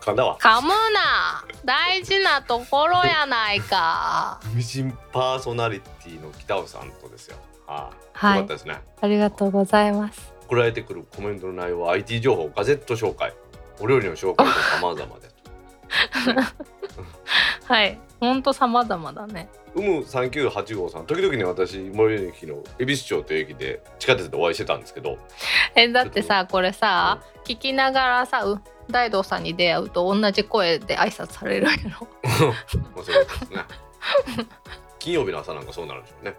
[0.00, 0.38] 噛んだわ。
[0.38, 7.36] 噛むな大事なところやないか 美人パーソナリティの北尾さんとですよ。
[7.66, 8.82] はい、はいよかったですね。
[9.00, 13.32] ありがとうございます送られてくるコメントの内容は IT 情報、ガジェット紹介、
[13.80, 15.34] お料理の紹介と 様々で。
[17.64, 25.18] はいほんと様々だねうむ3985さん、時々ね、私、最寄り駅の恵比寿町という駅で地下鉄でお会いしてたんですけど、
[25.74, 32.08] えだってさこれさ聞きながらさう大道さんに出会うと同じ声で挨拶されるやろ
[33.02, 33.64] ですね。
[34.98, 36.34] 金曜日の朝なんかそうなるんでしょうね。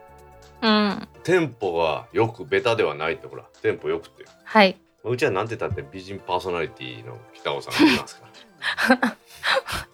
[0.62, 4.26] うんテンポがよくベタではないってほら、テンポよくって。
[4.44, 4.78] はい。
[5.04, 9.18] うちはなんて言ったって美人パーソナリティの北尾さんがいますから。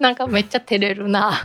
[0.00, 1.44] なんかめっちゃ照れるな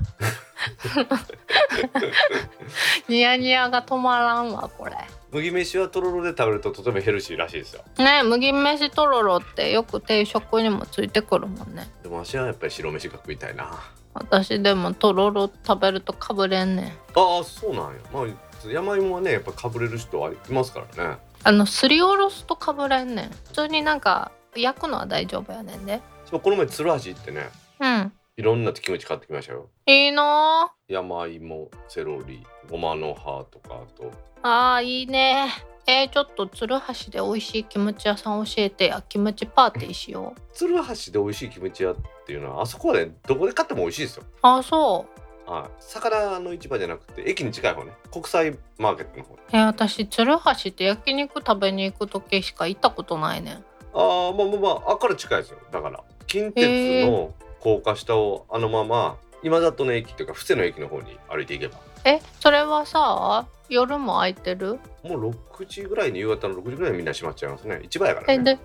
[3.08, 4.96] ニヤニヤが止まらんわこれ
[5.32, 7.84] 麦飯はとろろで食べるととてもヘルシーらしいですよ。
[7.98, 13.66] ね麦飯とろろってよく定食にもついてくるもんねでも私はやっぱり白飯が食いたいな。
[13.66, 18.00] あ私でもとろろ食べるとかぶれんねんあ、そうなんや。
[18.14, 18.26] まあ、
[18.70, 21.18] 山芋はね、やっぱかぶれる人はいますからね。
[21.44, 29.70] あのすりおろすとかぶれんねん普通になんか焼くのは大丈夫やねんでそうこの前鶴橋行ってね、うんいろんなキムチ買ってきましたよ。
[29.86, 34.12] いいな山芋、セロリ、ごまの葉とかあと。
[34.44, 35.48] ああーいいね。
[35.88, 39.02] えー、ちょっと鶴橋で美味しいキムチ屋さん教えてや。
[39.08, 40.42] キムチパーティーしよう。
[40.54, 41.96] 鶴橋で美味しいキムチ屋っ
[42.26, 44.24] ていうのはあそこはねどこで買っても美味しいですよ。
[44.42, 45.06] あそ
[45.48, 45.50] う。
[45.50, 47.94] はい、魚の市場じゃなくて駅に近い方ね。
[48.12, 49.38] 国際マーケットの方。
[49.54, 53.54] えー私鶴橋って焼肉食べに行く時しか行ったことないね。
[53.54, 53.60] んあ
[53.94, 55.60] あまあまあまああっから近いですよ。
[55.72, 57.34] だから近鉄の
[57.66, 61.80] 高架下をあのまま今里の駅っていうか布施の駅の方に歩いていけば。
[62.04, 64.80] えそれはさ夜も空いてる？
[65.04, 67.80] もう6時ぐらいに夕方の6時ぐらいにみんな閉まっちゃいますね。
[67.82, 68.34] 市場やからね。
[68.36, 68.60] えで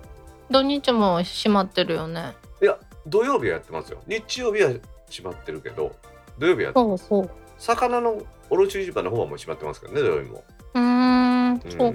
[0.51, 2.35] 土日も閉まってるよね？
[2.61, 4.03] いや土曜日はやってますよ。
[4.07, 4.69] 日曜日は
[5.09, 5.97] 閉まってるけど
[6.39, 7.31] 土曜日はそうそう。
[7.57, 11.61] 魚の卸市場の方はもう閉まってますからね土曜日も、うーんん。
[11.71, 11.95] そう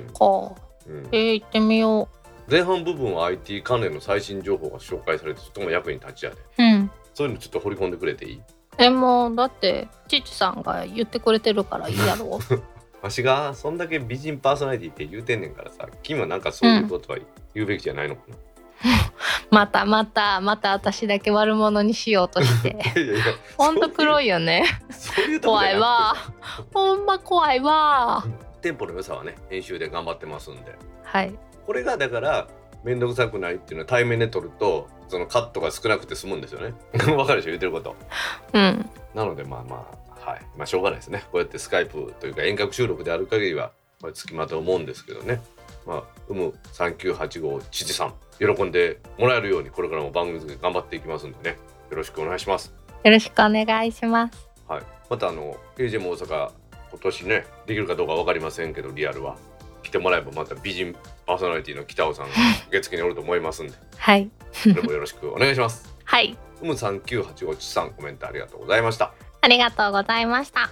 [0.56, 0.62] か。
[0.88, 1.08] うん。
[1.12, 2.10] えー、行ってみよ
[2.50, 6.38] 前半部分は IT 関連の最新情報が紹介されてとても役に立ちやで。
[6.38, 6.75] ううん
[7.16, 8.42] そういうのちょっと掘り込んでくれていい？
[8.78, 12.40] えもうだって父さんが言ってくれてるからいいやろ。
[13.02, 17.20] わしがそんだけ美人パーソナリティって言うてんねんからさ君はなんかそういうことは
[17.54, 18.36] 言うべきじゃないのかな、
[19.52, 22.70] またまたまた私だけ悪者にしようとして。
[23.00, 23.24] いやいや
[23.58, 24.66] ほんと黒いいよね
[25.44, 26.16] 怖いわ。
[26.74, 28.26] ほんま怖いわ。
[28.62, 30.76] テンポの良さはね編集で頑張ってますんで。
[31.04, 31.34] はい。
[31.66, 32.48] これがだから
[32.86, 36.74] 面倒くさくないっていうのは対面で撮るとそのカットが少なくて済むんですよね。
[37.16, 37.52] わかるでしょ？
[37.52, 37.96] 言ってること。
[38.54, 38.90] うん。
[39.14, 39.88] なのでまあま
[40.26, 40.42] あはい。
[40.56, 41.24] まあしょうがないですね。
[41.32, 43.72] こうやってスカイプというか遠隔収録である限りは
[44.02, 45.42] これつきまと思うんですけどね。
[45.86, 51.58] まあうむ3985父さん喜んでもらえるようにこれからも番組頑張っていきますんでね。
[51.92, 52.74] よろしくお願いします。
[53.04, 54.50] よろしくお願いします。
[54.68, 54.84] はい。
[55.10, 56.50] またあの AJ も大阪
[56.92, 59.36] 今年ねできるかどうかわかりませんけどリアルは。
[59.84, 62.32] 来てもらえばまた美人パーソナリティの北尾さんが
[62.70, 66.38] 受付におると思いますんで はいそれもよろしくお願いします はい。
[66.62, 69.12] うむ3985父さんコメントありがとうございました
[69.42, 70.70] ありがとうございました。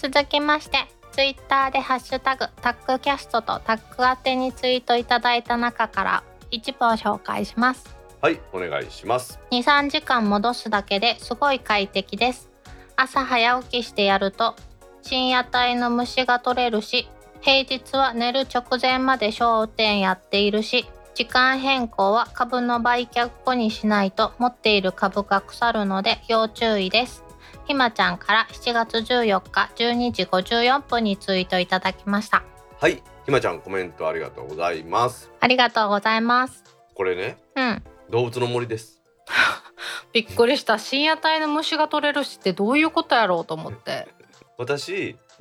[0.00, 0.78] 続きまして、
[1.12, 7.94] ツイッターでハッシュタグタックキャストとタック宛てにツイートいただいた中から一部を紹介します。
[8.20, 12.50] はいお願いします2、3時間戻すだけですごい快適です。
[12.96, 14.56] 朝早起きしてやると
[15.02, 17.08] 深夜帯の虫が取れるし、
[17.42, 27.24] 平日は寝る直前まで商店やっているし、時間変更は株の売却後にしないと持っている株が腐るので要注意です。
[27.66, 32.44] ひまちゃんから7月14日12時54分にツイートいただきました。
[32.80, 36.64] はいひまちゃんコメントありがとうございますありがとうございます。
[36.94, 37.82] これねうん。
[38.10, 39.02] 動物の森です
[40.12, 44.06] びっくりした深夜帯の虫が取れるしってどういうことやろうと思って
[44.58, 45.16] 私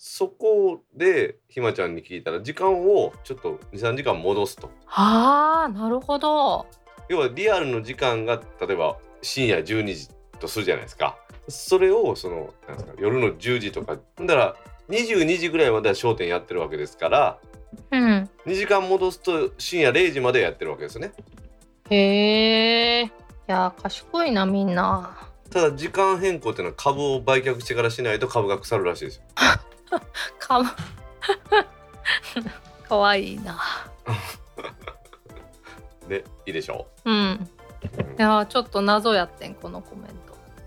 [0.00, 4.70] そこでひまちゃんに聞いたら時間をちょっと23時間戻すと。
[4.86, 6.66] ああなるほど。
[7.08, 11.18] 要はリアルの時間が例えば深夜12時とするじゃないですか。
[11.48, 14.54] それをそのなんですか夜の10時とかだら
[14.88, 17.38] 22時ぐらいまでは商店やってるわけですから
[17.90, 18.30] うん。
[18.46, 21.10] 2時間戻すと深夜0時までやってるわけですね。
[21.90, 23.10] へえい
[23.48, 25.28] や賢いなみんな。
[25.50, 29.22] ただ時間変更っていうのは株を売却してからしないと株が腐るらしいですよ
[30.38, 30.64] かわ
[32.88, 33.58] かわいいな。
[36.08, 37.12] ねいいでしょう。
[37.12, 37.14] ん。
[37.14, 37.36] う、うん。
[37.36, 37.38] い
[38.16, 40.06] やちょっと謎やってんこのコメン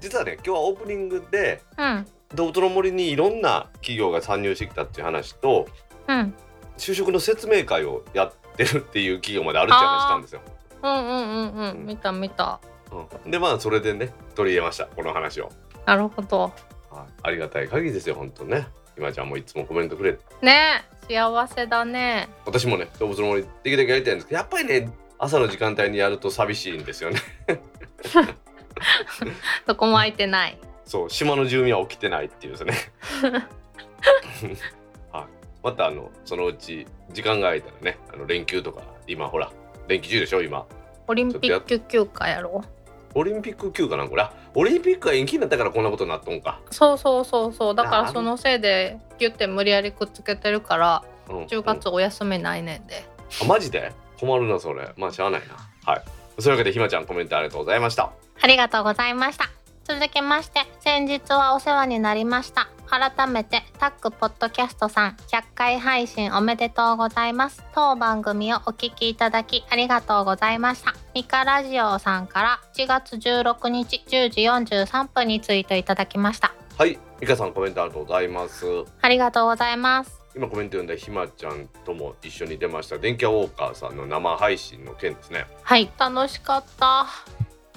[0.02, 2.08] 実はね今日はオープニングでトうん。
[2.34, 5.68] 動物の森にいろんな企業が参入してきたっていう話と
[6.08, 6.34] うん。
[6.78, 10.42] 就職の説明会をやってるっていう企業まであるって話したんですよ。
[10.82, 11.70] うんうんうん。
[11.70, 11.86] うん。
[11.86, 12.60] 見た見た。
[12.92, 15.50] うん、でまあそれでね取り入れましたこの話を、
[15.86, 16.42] なるほど。
[16.42, 16.54] はい、
[17.24, 18.68] ありがたい限りですよ本当ね
[19.02, 20.14] ひまちゃんもいつもコメントくれ。
[20.14, 22.30] てね幸せだね。
[22.46, 27.20] 私もね動物の森できるだけやりたいんですけどやっぱりね朝の時間帯にやると寂しいんですよね。
[29.66, 30.58] どこも空いてない。
[30.86, 32.74] そう島の住民は起きてないっていうですね。
[35.12, 35.26] はい。
[35.64, 39.52] またあのそのうち時間が空いたらねあの連休とか今ほら
[39.88, 40.68] 連休中でしょ今。
[41.08, 42.64] オリンピック休暇やろ
[43.14, 44.22] オリンピック休暇なんこれ。
[44.24, 47.76] あオリンピックが延期になったからこんなことになっとんか、そうそうそうそう。
[47.76, 53.06] だからそのせいでギュッて無理やりくっつけてるからうん、10月お休みないねんで、
[53.42, 53.94] あマジで？
[54.20, 54.92] 困るなそれ。
[54.98, 55.92] まあしゃあないな。
[55.92, 56.04] はい。
[56.40, 58.12] そういうわけでひまちゃんコメントありがとうございました。
[58.42, 59.50] ありがとうございました。
[59.84, 67.64] 続きまして先日はお世話になりました改めてタックポッドキャストさん100回配信おめでとうございます。
[67.74, 70.94] 当番組をお聞きいただきありがとうございました。
[71.16, 76.54] ミカラジオさんから1月16日10時43分にツイートいただきました。
[76.78, 78.66] はいミカさんコメントありがとうございます。
[79.02, 80.20] ありがとうございます。
[80.36, 82.98] 今コメント読んだひまちゃんとも一緒に出ました。
[82.98, 85.46] 電気屋ウォーカーさんの生配信の件ですね。
[85.64, 87.08] はい楽しかった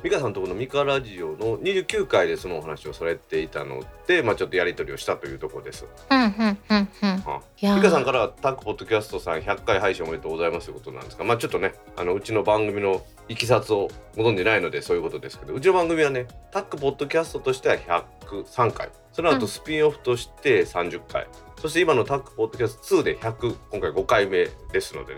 [0.05, 5.87] ミカさんとこのミカラジオの29回でそのお話をされていたのでまあちょっとやり取りをしたというところです。
[6.11, 7.23] うんうんうんうん。
[7.27, 7.65] あい。
[7.65, 7.77] やー。
[7.77, 18.91] ミカさんからはタックポッドキャストさん100回配信おめでとうございますということなんですがまあちょっとねあのうちの番組のいきさつをご存じないのでそういうことですけどうちの番組はねタックポッドキャストとしては103回。
[19.15, 21.29] その後スピンオフとして30回、
[21.63, 25.15] そして今のタックポッドキャスト2で100今回5回目ですので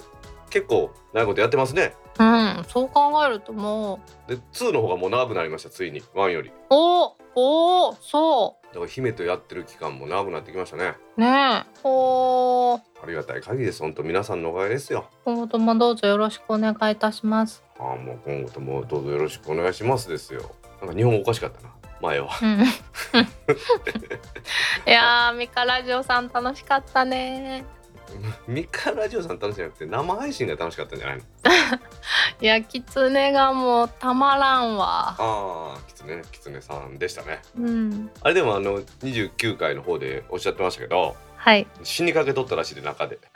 [0.51, 1.95] 結構長いことやってますね。
[2.19, 4.31] うんそう考えるともう。
[4.31, 6.01] で2の方がもう長くなりましたついに。
[6.01, 6.51] 1より。
[6.71, 10.95] おーおーそだから姫とやってる期間も長くなってきましたね。
[11.17, 11.65] うねえ。
[11.85, 12.81] おー。
[13.03, 15.11] ありがたい限りです本当皆さんのおかげですよ。
[15.25, 17.63] 今後ともどうぞよろしくお願いいたします。
[17.79, 20.51] ああもう今後ともどうぞよろしくお願いしますですよ。
[20.81, 21.69] なんか日本語おかしかったな
[22.01, 22.29] 前は。
[22.43, 22.63] うん、
[24.87, 27.65] いやーミカラジオさん楽しかったね。
[28.49, 31.23] ミカラジオさん楽しいじゃなくて生配信が楽しかったんじゃないの？
[32.41, 35.11] いやキツネがもうたまらんわ。
[35.11, 37.41] ああキツネキツネさんでしたね。
[37.59, 38.11] うん。
[38.23, 41.67] あれでもあの29回の方でおっしゃってましたけどはい。
[41.83, 43.19] 死にかけとったらしいで中で。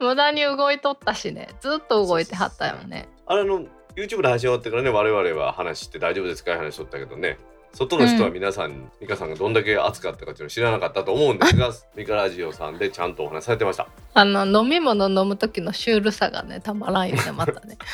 [0.00, 1.48] 無駄に動いとったしね。
[1.60, 3.08] ずっと動いてはったよね。
[3.26, 3.64] あれあの
[3.96, 7.38] YouTube で配信終わってからね我々は話して大丈夫ですか話しとったけどね
[7.74, 17.76] 外の人は皆さん、ミカさんがどんだけ熱かったかっていうのを知らなかったと思うんですがミカラジオさんでちゃんとお話しされてましたあの飲み物飲む時のシュールさがねたまらんよねまたね。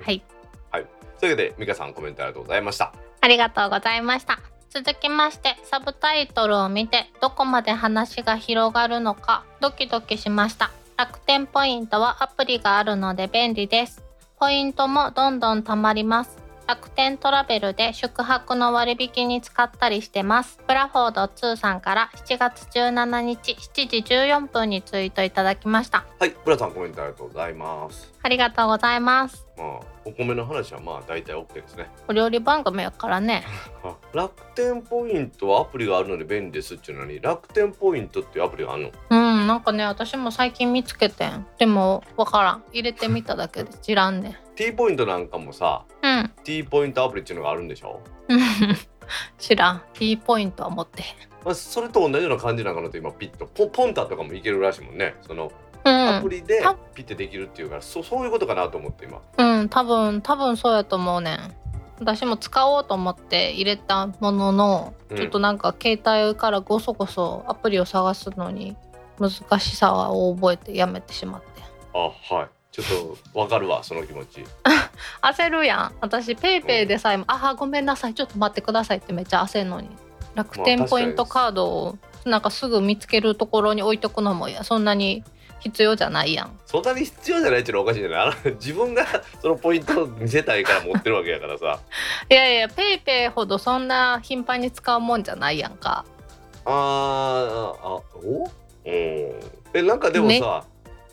[0.00, 0.22] はい。
[1.20, 4.40] というわけでミカさんコメントありがとうございましたありがとうございました。
[4.70, 10.72] 続きまして、サブタイトルを見て、どこまで話が広がるのか、ドキドキしました。
[10.96, 14.02] 楽天ポイントはアプリがあるので便利です。
[14.40, 16.41] ポイントもどんどん貯まります。
[16.66, 20.58] 楽天トラベルで宿泊の割引に使ったりしてます。
[20.66, 26.04] ブラフォード2さんから7月17日7時14分にツイートいただきました。
[26.18, 28.12] はい、ブラさんコメントありがとうございます。
[28.22, 29.46] ありがとうございます。
[29.58, 31.90] まあ、お米の話はまあ大体 OK ですね。
[32.08, 33.44] お料理番組やからね。
[33.84, 38.92] あ 楽天ポイントはアプリがあるので便利ですっていうのに楽天ポイントっていうアプリがあるの？
[39.10, 41.46] うん、なんかね、私も最近見つけてん。
[41.58, 42.64] でも、わからん。
[42.72, 44.38] 入れてみただけで知らんね。
[44.66, 46.30] T ポイントなんかもさうん。
[46.44, 48.00] T ポイントアプリっていうのがあるんでしょ、
[49.38, 49.82] 知らん。
[49.92, 51.02] T ポイントは持って。
[51.44, 55.50] まあ、それと同じような感じなのかなと今ピッとポポンタとかもいけるらしいもんねその
[55.84, 56.08] うん。
[56.18, 61.54] アプリであピッてできるっていうから、そそういうことかなと思って今うん、多分、多分そうやと思うねん。
[61.98, 68.76] 私も使おうと思って入れたものの、うんちょっとなんか携帯からごそごそアプリを探すのに
[69.18, 71.48] 難しさを覚えてやめてしまって。
[71.92, 71.98] あ
[72.34, 74.44] はいちょっとわかるわその気持ち。
[75.20, 75.94] 焦るやん。
[76.00, 79.90] 私ペイペイでさえも、ああ、ごめんなさい、ちょっと待ってくださいってめっちゃ焦るのに。
[80.34, 84.64] 楽天まあポイントカードをなんかすぐ見つけるところに置いとくのもいや。
[84.64, 85.22] そんなに
[85.60, 86.58] 必要じゃないやん。
[86.64, 88.20] そんなに必要じゃないっていうのはおかしいじゃない。
[88.20, 89.06] あの自分が
[89.42, 91.78] そのポイントを見せたいから持ってるわけやからさ。
[92.30, 96.06] いやいや、ペイペイほどそんな頻繁に使うもんじゃないやんか。
[96.64, 98.50] あーあお？
[98.86, 98.92] うん。
[99.74, 100.40] えなんかでもさ、ね。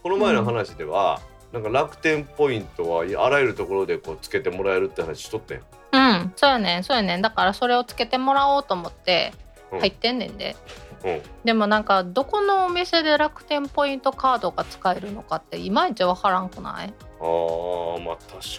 [0.01, 1.19] この前の話では、
[1.51, 5.63] なんか楽天ポイントはあらゆるところでこうつけてもらえるって話しとったやん。
[5.91, 7.21] うん、そうやねん、そうやねん。
[7.21, 9.33] だからそれをつけてもらおうと思って
[9.71, 9.79] うん。
[9.79, 10.55] 入ってんねんで。
[11.03, 11.21] うん。
[11.43, 16.93] でもなんかどこのお店で楽天ポイントカードが使えるのかっていまいちわからんくない？
[17.19, 18.17] あーまあ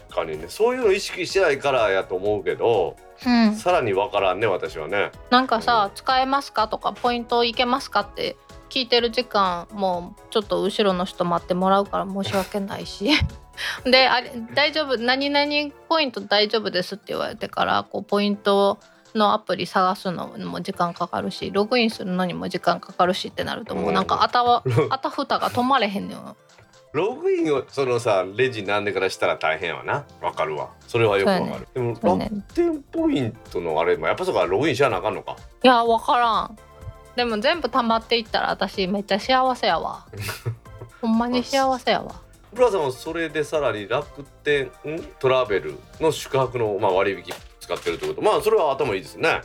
[0.09, 0.47] 確かにね。
[0.49, 5.12] そういうの意識してないからやと思うけど、うん、さらにわからんね私はね。
[5.30, 8.36] なんかさ、使えますかとかポイントいけますかって
[8.71, 13.11] 聞いてる時間もうちょっと後ろの人待ってもらうから申し訳ないし。
[13.85, 18.79] であれ大丈夫何々ポイント大丈夫ですって言われてからこうポイント
[19.14, 26.37] のアプリ探すのも時間かかるしログインするのにも時間かかるしってなるともうなんかあたわあたふたが止まれへんのよ。
[26.93, 30.05] ログインをそのさレジなんでからしたら大変やわな。
[30.21, 30.71] わかるわ。
[30.89, 35.37] それはよくわかる、ねでも楽天ポイントのあれもやっぱそうかログインしやなあかんのか。
[35.62, 36.57] いや分からん
[37.17, 40.07] でも全部溜まっていったら私めっちゃ幸せやわ。
[41.01, 42.15] ほんまに幸せやわ。
[42.53, 44.71] ブラさんはそれでさらに楽天ん
[45.19, 48.23] トラベルの宿泊の、まあ、割引使ってるってこと。
[48.23, 49.43] まあそれは頭いいですね。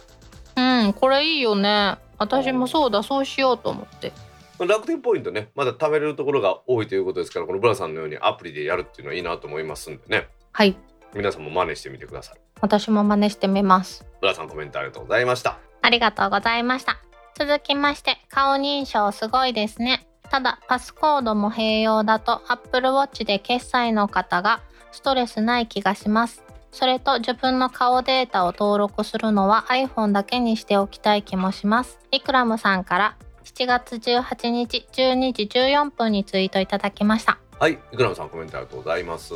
[0.55, 1.97] うんこれいいよね。
[2.18, 4.13] 私もそうだそうしようと思って。
[4.59, 5.49] 楽天ポイントね。
[5.55, 10.30] まだ貯めれるところが多いということですからこのブラさんのようにアプリでやるっていうのはいいなと思いますんでね。
[10.53, 10.78] はい。
[11.13, 12.39] 皆さんも真似してみてください。
[12.61, 14.05] 私も真似してみます。
[14.22, 15.59] ブラさんコメントありがとうございました。
[15.86, 16.97] ありがとうございました
[17.38, 20.07] 続きまして顔認証すごいですね。
[20.31, 24.61] ただパスコードも併用だと Apple Watch で決済の方が
[24.93, 26.43] ストレスない気がします。
[26.71, 31.99] それと自分の顔データを登録するのは iPhone だけにしておきたい気もします。
[32.11, 37.38] イクラムさんから7月18日12時14分にツイートいただきました。
[37.58, 39.34] はいイクラムさんコメントありがとうございます。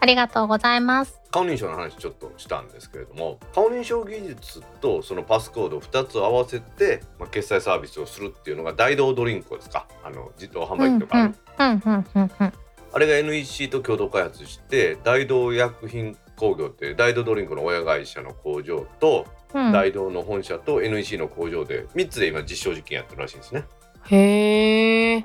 [0.00, 1.20] ありがとうございます。
[1.30, 9.86] 顔認証の話ちょっとしたんですけれども顔認証技術とそのパスコードを2つ合わせて、まあ、決済サービスをするっていうのが大道ドリンクですか。
[10.02, 11.30] あの自動販売機とか
[12.90, 19.72] あれが NEC と共同開発して大道薬品工業って大道ドリンクの親会社の工場と、うん。
[19.72, 23.64] 大道の本社と NEC の工場で3つで今実証実験やってるらしいんですね。
[24.04, 25.24] へえ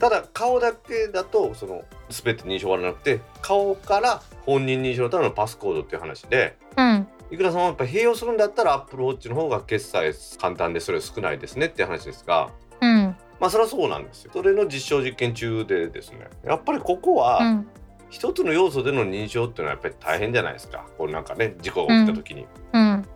[0.00, 7.06] ただ顔だけだとその全て認証はなくて顔から本人認証のためのパスコードっていう話でうん。
[7.30, 13.16] いくらさんはやっぱ併用するんだったら Apple Watch の方が決済簡単でそれ少ないですねっていう話ですがうん。
[13.38, 14.30] まあそれはそうなんですよ。
[14.32, 17.66] それの実証実験中でですねやっぱりここうはん。
[18.08, 20.86] 一つの要素での認証っていうのはやっぱり大変じゃないですか。
[20.98, 23.06] こうなんかね事故が起きた時に、うん。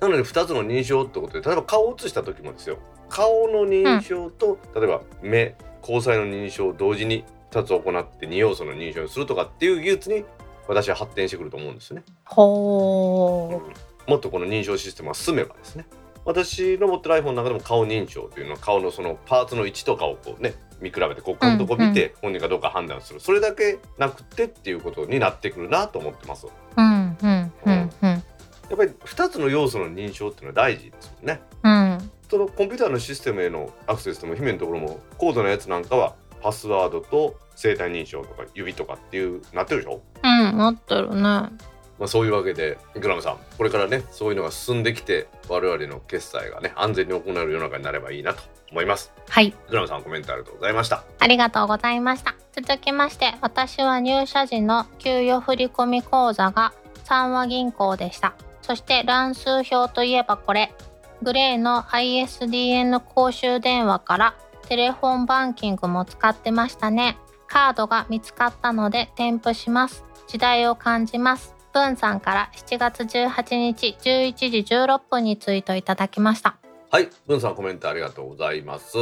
[0.00, 2.78] なので2つの認証ってことで例えば顔を写した時もですよ。
[3.08, 10.24] 顔の認証と、例えば目交際の認証を同時に2つ行って2要素の認証にするとかっていう技術に
[10.68, 12.04] 私は発展してくると思うんですよね。
[12.24, 13.60] ほ
[14.06, 14.10] う。
[14.10, 15.86] もっとこの認証システムが進めばですね。
[16.24, 26.46] 私の持ってる iPhone の中でも顔認証というのは顔のそのパーツの位置とかをこうね見比べてここのとこ見て本人かどうか判断する、それだけなくてっていうことになってくるなと思ってます。
[26.76, 28.08] うんうんうんうん。
[28.08, 28.16] や
[28.74, 31.40] っぱり2つの要素の認証っていうのは大事ですよね。
[31.62, 32.01] うん
[32.32, 40.00] そのコンピューターのシステムへのアクセスでも姫のところも高度なやつなんかはパスワードと生体認証とか指とかっていうなってるでしょ？
[40.24, 41.20] うんなってるね。
[41.20, 41.50] ま
[42.00, 49.12] あ、そういうわけでグラムさんこれからねそういうのが進んできて我々の決済がね安全に行える世の中になればいいなと思います。
[49.28, 49.54] はい。
[49.68, 51.04] グラムさんコメントありがとうございました。
[51.18, 52.34] ありがとうございました。
[52.58, 56.72] 続きまして私は入社時の給与振込口座が
[57.04, 58.32] 三和銀行でした。
[58.62, 60.72] そして乱数表といえばこれ
[61.22, 64.34] グレーの ISDN 公衆電話から
[64.68, 67.16] テレフォンバンキングも使ってましたね。
[67.46, 70.04] カードが見つかったので添付します。
[70.26, 71.54] 時代を感じます。
[71.72, 76.56] 文さんから7月18日11時16分にツイートいただきました。
[76.90, 78.96] はい文さんコメントありがとうございます。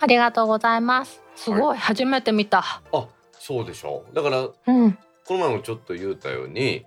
[0.00, 1.20] ありがとうございます。
[1.36, 2.80] すごい、初めて見た。
[2.92, 4.14] あそうでしょう。
[4.14, 4.98] だからうん。
[5.26, 6.86] この前もちょっと言ったように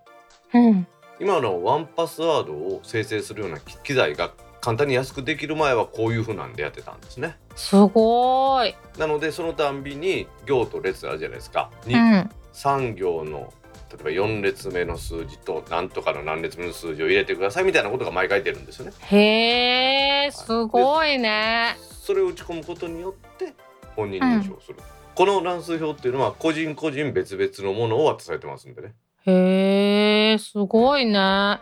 [0.53, 0.87] うん。
[1.19, 4.31] 今のワンパスワードを生成するような機材が
[4.61, 7.37] 簡単に安くできる前はこういう風なんでやってたんですね。
[7.55, 8.75] すごい。
[8.97, 11.71] なのでそのたんびに行と列あるじゃないですか。
[11.85, 12.29] にうん。
[12.53, 13.51] 3行の
[13.91, 18.93] 例えば4列目の数字と何とかの何列目の数字を入れてくださいみたいなことが毎回出るんですよね。
[19.01, 21.75] へえすごいね。
[21.79, 23.53] それを打ち込むことによって
[23.95, 24.77] 本人認証する、
[25.15, 28.93] この乱数表っていうのは個人個人別々のものを渡されてますんでね。
[29.25, 31.59] へえすごいね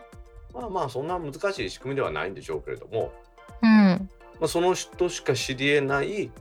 [0.60, 3.12] まあまあそんな難しい仕組みではないんでしょうけれども、
[3.62, 4.08] うんま
[4.42, 6.32] あ、その人しか知り得ない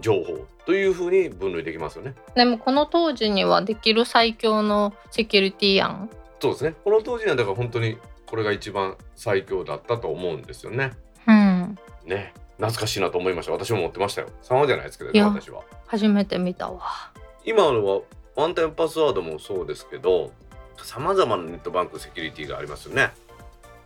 [0.00, 2.14] 情報というふうに分類できますよね。
[2.34, 6.10] でもこの当時にはできる最強のセキュリティやん
[6.40, 10.92] そうですねこの当時にはだから本当にこれが一番最強だったと思うんですよね。
[11.26, 15.62] うんね懐かしいなと思いました私も持ってましたよ3じゃないですけどね私は。
[15.86, 16.80] 初めて見たわ
[17.44, 18.00] 今のは
[18.34, 20.32] ワンタイムパスワードもそうですけど
[20.82, 23.12] さまざまなネットバンクセキュリティがありますよね。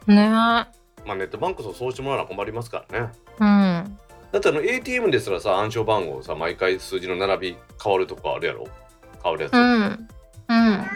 [0.07, 0.29] ね。
[0.29, 0.69] ま
[1.09, 3.13] あネットバンクとそうしてもらうのは困りますからね。
[3.39, 3.99] うん。
[4.33, 8.67] だってあの ATM ですらさ暗証番号さ毎回数字の並び変わるとこあるやろ？
[9.23, 10.09] 変わるやつ、うん。
[10.49, 10.87] うん。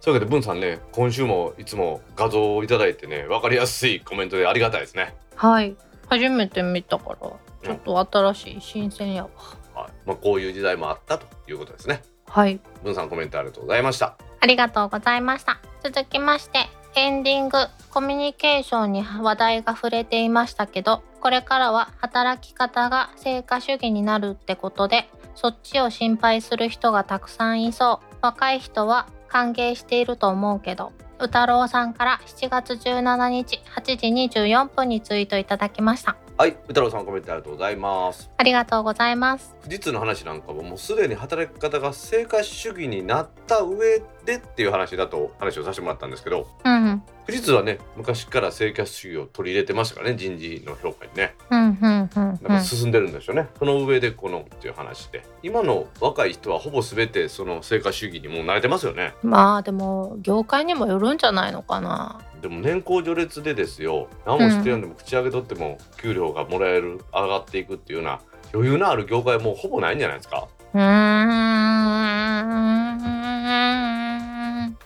[0.00, 5.76] そういうわけで文さんね今週もいつも画像をいただいてね分かりやすいコメントでありがたいですね、はい。
[6.08, 7.16] 初めて見たから
[7.62, 9.30] ちょっと新しい新鮮やわ。
[9.74, 9.90] はい。
[10.04, 12.02] まあ、こういう時代もあったということですね。
[12.26, 12.60] はい。
[12.82, 14.16] 文さんコメントありがとうございました。
[14.40, 15.60] ありがとうございました。
[15.82, 17.56] 続きましてエンディング
[17.90, 28.12] コミュニケーションに話題が触れていましたけどこれからは働き方が成果主義になるってことでそっちを心配する人がたくさんいそう。
[28.22, 33.96] 若い人は歓迎していると思うけど宇太郎さんから7月17日8
[34.28, 36.16] 時24分にツイートいただきました。
[36.42, 38.28] はい宇太郎さんコメントありがとうございます。
[38.36, 39.54] ありがとうございます。
[39.62, 51.36] 富士通の話なんかももうすでに働き方が成果主義になった上でっていう話だと話をさせてもらったんですけどうん富士通はね昔から成果主義を取り入れてましたからね人事の評価にね。
[51.48, 55.24] うんうんうんなんか進んでるんですよね、その上でこのっていう話で。
[55.44, 59.14] 今の若い人はほぼ全てその成果主義にもう慣れてますよね。
[59.22, 64.08] まあでも業界にもよるんじゃないのかなでも年功序列でですよ。
[64.26, 68.20] 何もしてやんでも口上げとっても給料がもらえる上がっていくっていうような
[68.52, 70.48] 余裕のある業界もうほぼないんじゃないですか。
[70.74, 70.80] うん。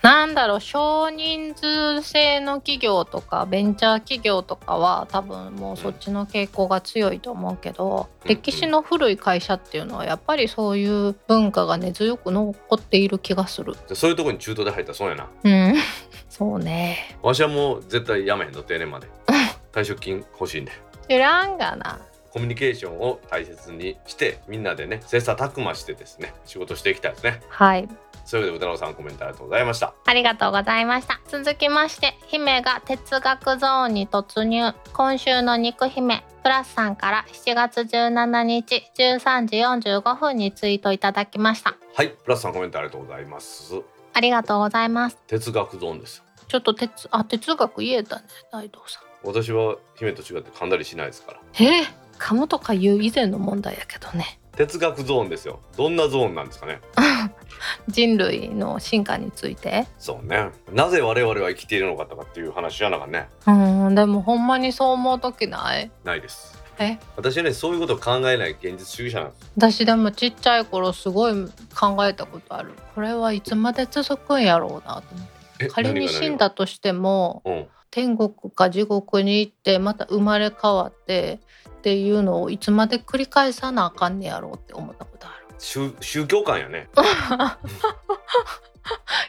[0.03, 13.77] なんだろう少人数制の企業とかベンチャー企業とかは多分もうそっちの傾向が強いと思うけど、うん歴史の古い会社っていうのはやっぱりそういう文化が根強く残っている気がする。
[13.89, 15.75] でそういうところに中途で入ったらそうやなうん、
[16.29, 17.17] そうね。
[17.23, 19.07] わしはもう絶対やめへんの定年まで
[19.71, 20.73] 退職金欲しいんで
[21.09, 22.01] いらんがな。
[22.37, 27.89] コミュニケーションを大切にしてみんなでね切磋琢磨してですね仕事していきたいですねはい。
[28.27, 31.21] それでは歌野さんコメントありがとうございましたありがとうございました。
[31.29, 34.75] 続きまして、姫が哲学ゾーンに突入。
[34.93, 41.77] 今週の肉姫、プラスさんから7月17日13時45分にツイートいただきました。
[41.95, 43.75] はいプラスさんコメントありがとうございます
[44.13, 45.19] ありがとうございます。
[45.29, 48.23] 哲学ゾーンですちょっと哲、あ、哲学言えたね、
[48.53, 49.29] 大道さん。
[49.29, 51.83] 私は姫と違って噛んだりしないですからえ
[52.19, 54.39] 噛むとか言う以前の問題やけどね。
[54.57, 55.61] 哲学ゾーンですよ。
[55.77, 56.81] どんなゾーンなんですかね？
[57.89, 59.87] 人類の進化について。
[59.99, 60.51] そうね。
[60.73, 63.29] なぜ我々は生きているのかとかっていう話じゃなかね。
[63.47, 63.53] う
[63.91, 65.91] ん、でもほんまにそう思う時ない？
[66.05, 66.63] ないです。
[66.79, 66.99] え？
[67.17, 69.53] 私はねそういうことを考えない現実主義者なんです。
[69.57, 71.33] 私でもちっちゃい頃すごい
[71.79, 72.73] 考えたことある。
[72.95, 75.27] これはいつまで続くんやろうなと思っ
[75.59, 75.67] て。
[75.67, 77.67] え仮に死んだとしてもうん。
[77.91, 81.41] 天国か地獄に行ってまた生まれ変わって
[81.87, 85.55] っていうのをいつまで繰り返さなあかんねやろうって思ったことある。
[85.57, 86.89] 宗宗教観やね。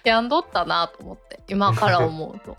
[0.04, 2.58] やんどったなと思って今から思うと。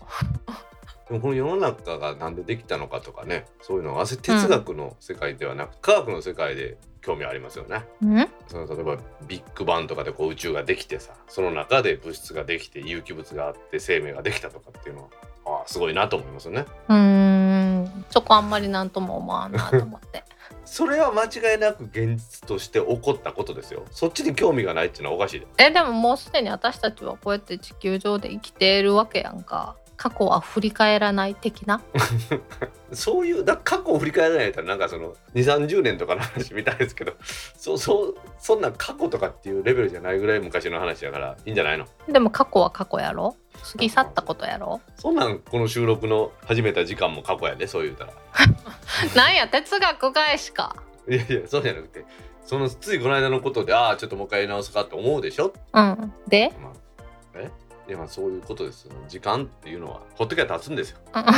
[1.09, 7.83] でもこの世の中がなんでできたのかとかねそういうのは哲学の世界ではなく、科学の世界で興味ありますよね。
[8.01, 8.29] うん？
[8.47, 8.97] その例えば
[9.27, 15.09] ビッグバンとかでこう宇宙ができてさその中で物質ができて有機物があって生命ができたとかっていうのは
[15.57, 16.65] ああすごいなと思いますよね。
[16.87, 20.23] うーんそこあんまりなんとも思わんなと思って。
[20.65, 23.85] それは間違いなく現実として起こったことですよ。
[23.91, 25.47] そっちに興味がないっていうのはおかしいで。
[25.57, 29.75] えでももうすでに私たちはこうやって地球上で生きているわけやんか。
[29.97, 31.81] 過去は振り返らない的な？
[32.93, 37.13] そういうだ過去を振り返らないとなんかその2 3 0年とかの話みたいですけど。
[37.57, 41.85] そうそうそんな過去とかっていうレベルじゃないぐらい昔の話やからいいんじゃないの？
[42.07, 43.35] でも過去は過去やろ？
[43.71, 44.81] 過ぎ去ったことやろ？
[44.97, 48.13] そんなんこの収録の始めた時間も過去やでそう言うたら。
[49.15, 50.75] なんや哲学返しか。
[51.07, 52.05] いやいやそうじゃなくて
[52.45, 56.13] そのついこの間のことでああちょっともう一回直すかって思うでしょ、うん。
[56.27, 56.51] で？
[56.61, 56.71] まあ、
[57.35, 57.51] え？
[57.87, 58.87] いやまあそういうことです。
[59.07, 61.25] 時間っていうのはほっときゃ経つんですよ、うん。
[61.25, 61.31] ま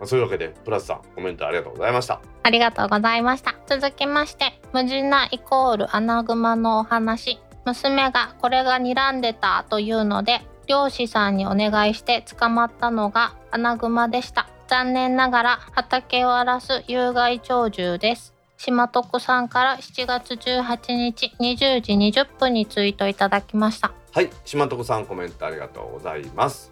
[0.00, 2.20] あ、そういうわけでプラスさんコメントありがとうございました。
[2.42, 3.54] ありがとうございました。
[3.66, 7.38] 続きまして、無事なイコールアナグマのお話。
[7.64, 14.48] 娘がこれが睨んでたというので、漁師さんにお願いして捕まったのがアナグマでした。
[14.66, 18.34] 残念ながら畑を荒らす有害鳥獣です。
[18.56, 23.92] 島徳さんから7月18日20時20分にツイートいただきました。
[24.12, 26.70] はい島徳さんコメントありがとうございます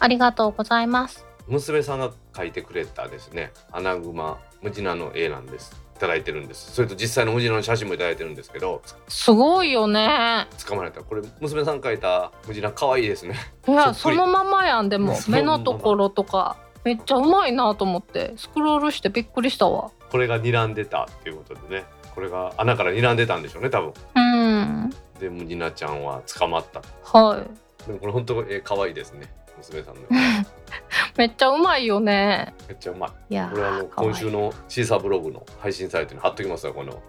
[0.00, 1.24] ありがとうございます。
[1.46, 6.72] 娘さんが描いてくれたですねアナグマムジナの絵なんですいただいてるんです。
[6.72, 10.46] それと実際のムジナの写真もいただいてるんですけどすごいよね。
[10.66, 11.02] 捕まれた。
[11.02, 13.34] これ娘さん描いたムジナ可愛いですね。
[13.68, 15.14] いや、そのままやん、でも。
[15.28, 16.56] 目のところとか。
[16.84, 18.32] めっちゃうまいなと思って。
[18.38, 19.90] スクロールしてびっくりしたわ。
[20.10, 21.84] これが睨んでたっていうことでね。
[22.14, 23.92] これが穴から睨んでたんでしょうね多分。
[24.16, 24.90] うん。
[25.20, 26.80] でムジナちゃんは捕まった。
[27.04, 27.86] はい。
[27.86, 29.26] でもこれ本当絵可愛いですね
[29.60, 30.00] 娘さんの
[31.16, 32.54] めっちゃうまいよね。
[32.68, 33.10] めっちゃうまい。
[33.30, 37.02] いやこれはあの今週のシーサーブログの配信サイトに貼っときますわこの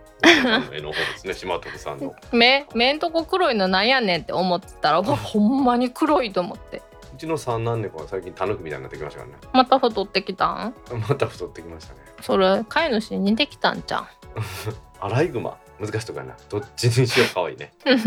[0.72, 1.34] 絵の方ですね。
[1.34, 2.14] 島徳さんの。
[2.32, 6.82] 目目んとこ黒いのなんやねんって思ってたら ほんまに黒いと思って。
[7.14, 9.38] うちの三男猫は最近タヌキみたいになってきましたからね。
[9.54, 10.74] また太ってきたん？
[11.08, 12.00] また太ってきましたね。
[12.22, 14.08] それ飼い主に似てきたんじゃん
[15.00, 15.58] アライグマ。
[15.80, 16.38] 難しいとかやな。
[16.48, 17.74] どっちにしよう可愛いね。
[17.84, 18.04] モフ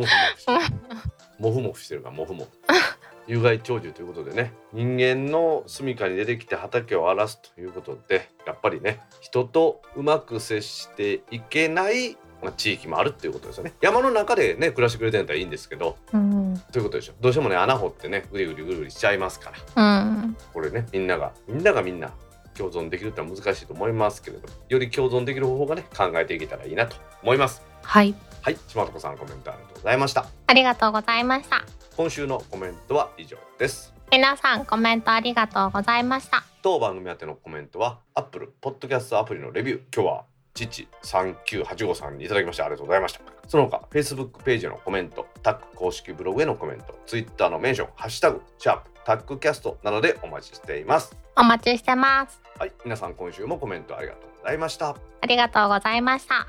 [0.00, 0.60] モフしてる。
[1.40, 2.50] モフモフしてるからモフモフ
[3.28, 13.74] 有害鳥獣ということでね人間の住処に出てきて畑を荒らすということでやっぱりね人とうまく接していけない、まあ、地域もあるっていうことですよね。
[13.82, 16.58] 山の中でね暮らしてくれてんだったらいいんですけどうん。
[16.72, 17.12] ということでしょ。
[17.20, 20.02] どうしてもね穴掘ってねぐりぐりぐりぐりしちゃいますから。
[20.08, 20.36] うん。
[20.54, 22.12] これねみんながみんながみんな
[22.56, 27.62] 共存できるってのは難しいと思いますけれどより共存できる方法がね考えていけたらいいなと思います。
[27.82, 28.14] はい。
[28.40, 28.56] はい。
[28.68, 30.26] 島床さんコメントありがとうございました。
[30.46, 33.92] ありがとうございました今週のコメントは以上です。
[34.12, 36.44] 皆さんコメントありがとうございました。
[36.62, 39.80] 当番組宛てのコメントは Apple Podcast アプリのレビュー。
[39.92, 40.24] 今日は
[40.54, 43.20] 父3985さんにいただきましてありがとうございました。
[43.48, 51.16] その他 Facebook ページのコメントタック公式ブログへのコメント Twitter のメンションハッシュタグシャープタックキャストなどでお待ちしています。
[51.36, 52.40] お待ちしてます。
[52.60, 54.90] はい皆さん今週もコメントありがとうございました。
[55.20, 56.46] ありがとうございました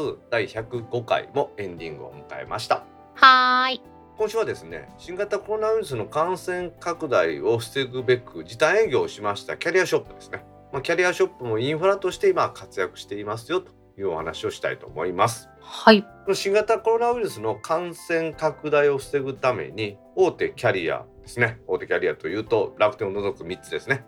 [0.00, 2.84] 2第105回もエンディングを迎えました。
[3.14, 3.82] はーい。
[4.16, 15.48] 今週はですね新型コロナウイルスの感染拡大を防ぐべく時短営業をしましたキャリアショップですね、まあ、キャリアショップもインフラとして今活躍していますよというお話をしたいと思います。
[15.60, 16.04] はい。
[16.34, 21.60] 新型コロナウイルスの感染拡大を防ぐために大手キャリアですね。
[21.66, 24.04] 大手キャリアというと楽天を除く3つですね。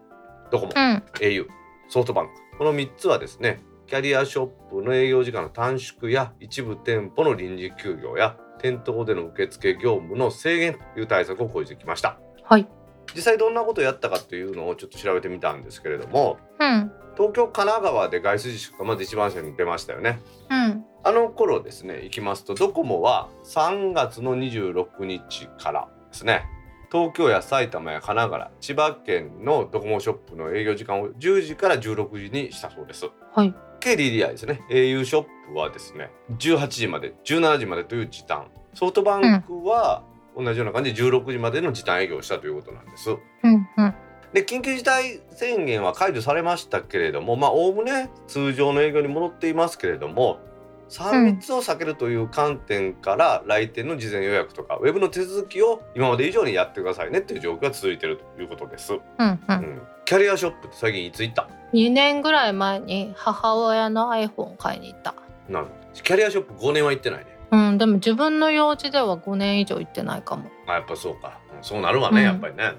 [0.51, 1.03] ドコモうん。
[1.21, 1.47] au
[1.89, 2.33] ソフトバンク。
[2.59, 3.63] この3つはですね
[3.95, 12.19] キャリアショップの営業時間の短縮や一部店舗の臨時休業や店頭での受付業務の制限という対策を講じてきました。
[12.43, 12.67] はい。
[13.15, 16.91] 実際どんなことをやったかというのをちょっと調べてみたんですけれどもうん。
[17.17, 20.19] 東京神奈川で外出自粛がまず一番最初に出ましたよね。
[20.51, 20.85] うん。
[21.05, 26.47] あの頃ですね行きますとドコモは3月の26日からですね
[26.91, 33.09] 東京や埼玉や神奈川千葉県のドコモショップの営業時間を10時から16時にしたそうです。
[33.33, 33.55] はい
[33.85, 34.63] KDDI ですね。
[34.71, 38.47] au ショップはですね18時まで17時までという時短。
[38.73, 40.03] ソフトバンクは
[40.37, 43.11] 同じような感じで16時までの時短営業をしたということなんです。
[43.11, 43.15] う
[43.49, 43.95] んうん。
[44.33, 50.41] で緊急事態宣言は解除されましたけれどもまあおおむね通常の営業に戻っていますけれども
[50.89, 59.41] 3密を避けるという観点から来店の事前予約とかウェブの手続きを今まで以上にやってくださいねっていう状況が続いているということです、ううん。
[59.49, 61.49] うんん、キャリアショップって最近いつ行った？
[61.75, 65.15] 2年ぐらい前に母親の iPhone 買いに行った。
[65.49, 65.67] なる。
[65.67, 67.27] ほどキャリアショップ5年は行ってないね。
[67.51, 70.51] うんでも自分の用事では5年以上行ってないかも。
[70.69, 72.25] あやっぱそうか、うんそうなるわね、うん。
[72.25, 72.73] やっぱりね。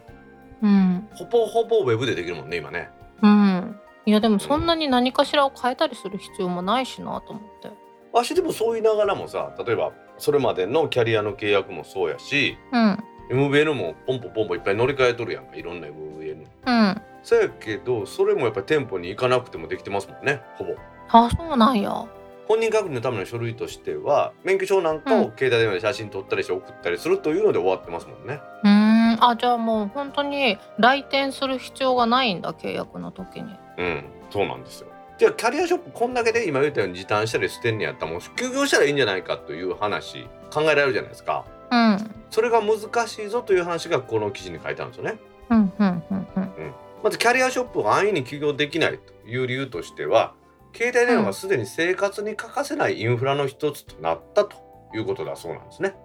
[0.62, 1.08] うん。
[1.14, 2.90] ほぼほぼウェブでできるもんね今ね。
[3.22, 3.80] うん。
[4.06, 7.70] いやでもそんなに何かしらを変えたりする必要もないしなと思って。
[8.14, 15.56] わしでもそう言いながらもさ例えばそれまでのキャリアの契約もそうやしうん MVN もポンポンポンポンいっぱい乗り換えとるやんか。
[15.56, 17.02] いろんな MVN うん。
[17.24, 20.76] そうやけどそれもやっぱり店舗に行かなくてもできてますもんねほぼ。
[21.10, 22.06] あそうなんや。
[22.48, 28.40] 本人確認のための書類としては免許証なんかを携帯電話で写真撮ったりして送ったりするというので終わってますもんね。
[28.64, 29.18] うーん。
[29.24, 33.56] あじゃあもう本当に来店する必要がないんだ契約の時に。
[33.80, 34.04] うん。
[34.30, 34.88] そうなんですよ。
[35.18, 41.46] じゃあキャリアショップこんだけで今言ったように時短したり捨てんねやったらもう休業したらいいんじゃないかという話考えられるじゃないですか
[41.76, 42.16] うん。
[42.30, 45.20] それが難しいぞという話がこの記事に書いてあるんですよね。
[45.50, 46.74] うんうんうんうん。
[47.04, 50.34] まずキャリアショップを安易に休業できないという理由としては
[50.74, 54.58] 携帯電話がすでに生活に欠かせないインフラの一つとなったと
[54.94, 55.96] いうことだそうなんですね。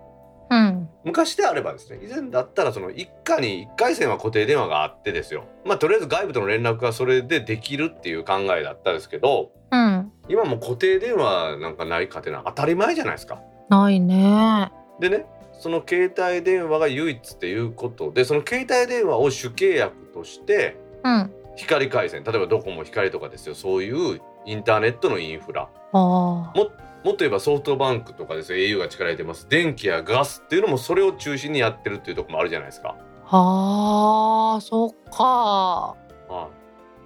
[0.50, 0.88] うん。
[1.04, 5.44] 昔であればですね以前だったらその一家に1回線は固定電話があってですよ。
[5.64, 10.12] まあとりあえず外部との連絡がそれでできるっていう考えだったんですけどうん。
[10.28, 13.40] 今もう固定電話なんかない家庭なんか当たり前じゃないですか。
[13.68, 14.70] ないね。
[15.00, 15.26] でね
[15.60, 21.32] その携帯電話が唯一っていうことでその携帯電話を主契約としてうん。
[21.56, 23.54] 光回線例えばドコモ光とかですよ。
[23.54, 25.68] そういうインターネットのインフラ。
[25.92, 26.70] あももっ
[27.04, 28.58] と言えばソフトバンクとかですよ。
[28.58, 29.46] au が力入れてます。
[29.48, 32.96] 電気やガスっていうのもそれを中心にやってるっていうところもあるじゃないですか。
[33.26, 35.96] ああそっか。
[36.28, 36.48] は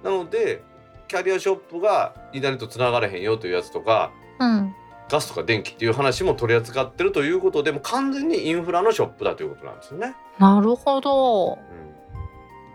[0.03, 0.61] い、なので
[1.07, 4.73] キャリアショップがインターネットつながれへんよというやつとかうん
[5.09, 10.15] ガスとか電気っていう話も取り扱ってるということでもう完全にインフラのショップだということなんですよね。
[10.39, 11.59] なるほど。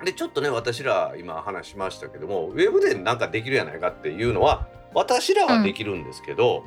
[0.00, 6.64] うん、でちょっとね私ら今話しましたけどもウェブでなんかできるやないかっていうのは私らはできるんですけど、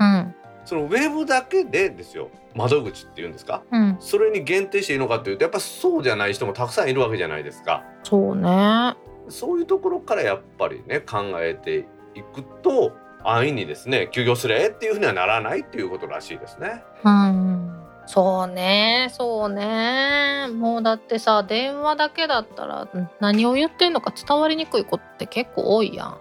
[0.00, 0.34] うん。
[0.64, 3.62] そのウェブだけでですよ窓口っていうんですか？
[3.70, 3.96] うん。
[4.00, 7.84] それに限定していいのかというとやっぱそうじゃない人もたくさんいるわけじゃないですか。
[8.02, 8.96] そうね。
[9.28, 12.92] そういうところからやっぱりね考えていくと
[13.28, 16.82] 安易にですね休業すれっていうふうにはならないっていうことらしいですね。
[17.04, 17.82] うん。
[18.06, 20.46] そうねそうね。
[20.52, 26.18] もうだってさ電話だけだったらん何を言ってんのか伝わりにくいことって結構多いやん。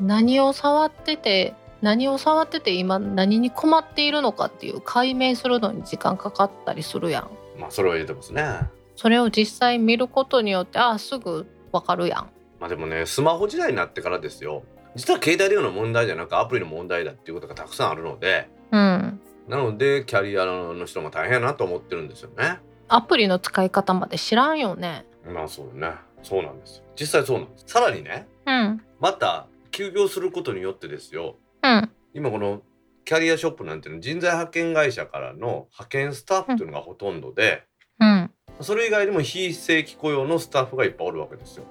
[0.00, 7.30] 何を触ってて何を触ってて今何に困っているのかっていう解明するのに時間かかったりするやん。
[7.58, 8.44] まあそれは言えてますね。
[8.96, 12.30] それを実際見ることによってあすぐわかるやん。
[12.58, 14.62] まあでもねスマホ時代になってからですよ
[14.96, 19.20] 実は携帯電話の問題じゃなくアプリの問題だっていうことがたくさんあるのでうん。
[19.46, 22.58] なのでキャリアの人も大変やなと思ってるんですよね。
[22.88, 25.06] アプリの使い方まで知らんよね。
[25.28, 25.92] まあそうね。
[26.22, 26.84] そうなんですよ。
[26.98, 27.64] 実際そうなんです。
[27.68, 28.82] さらにねうん。
[28.98, 31.36] また休業することによってですよ。
[31.62, 31.90] うん。
[32.14, 32.62] 今この
[33.04, 37.64] キャリアショップなんていうの人材派遣会社からの派遣スタッフっていうのがほとんどで、
[38.00, 38.30] うん。
[38.62, 41.64] それ以外にも非正規雇用のスタッフがいっぱいおるわけですよ。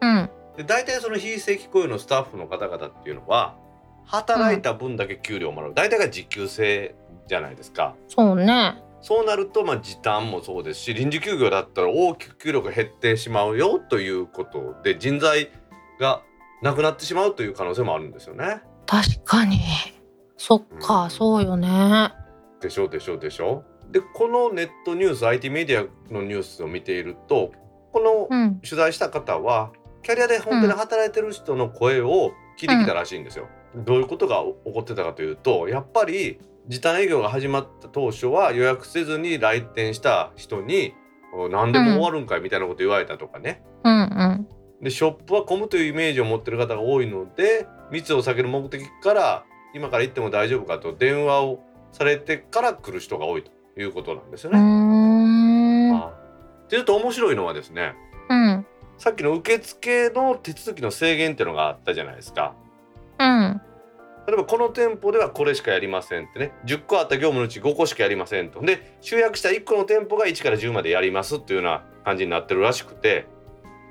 [0.00, 3.56] うんで大体その非正規雇用のスタッフの方々っていうのは
[4.04, 6.94] 働いた分だけ給料をもらう、大体が時給制
[7.26, 7.94] じゃないですか。
[8.08, 8.82] そうね。
[9.00, 15.50] そうなるとまあ時短もそうですし臨時休業だったら大きく給料が減ってしまうよということで人材
[16.00, 16.22] が
[16.62, 18.62] なくなってしまうという可能性もあるんですよね。
[18.86, 19.60] 確かに。
[20.38, 21.10] そっか、うん。
[21.10, 22.14] そうよね。
[22.62, 23.64] でしょでしょでしょ。
[23.90, 27.52] でこのネットニュース IT メディアのニュースを見ていると
[27.92, 28.60] このうん。
[28.60, 29.70] 取材した方は
[30.04, 33.48] キャリアで本当に働いてる人の声を聞いてきたらしいんですよ。
[33.74, 36.38] どういうことが起こってたかというとやっぱり
[36.68, 40.94] 時短営業が始まった当初は予約せずに来店した人に
[41.34, 43.62] 「お何でも終わるんかい」みたいなこと言われたとかね。
[43.82, 44.48] うんうん
[44.82, 51.60] でショップは混むというイメージを持ってる方が多いので密を避ける目的から今から行っても大丈夫かと電話を
[51.92, 53.50] されてから来る人が多いと
[53.80, 54.58] いうことなんですよね。
[55.94, 56.12] あ
[56.64, 57.94] っていうと面白いのはですね
[58.28, 58.66] うん
[58.98, 62.54] さっきの受付の手続きの制限っていうのがあったじゃないですか。
[63.18, 63.60] うん。
[64.26, 66.52] 例えばこの店舗ではこれしかやりませんってね。
[66.64, 68.60] 10個あった業務のうち5個しかやりませんと。
[68.60, 73.26] で集約した1個の店舗が1から10までやりますっていうような感じになってるらしくて。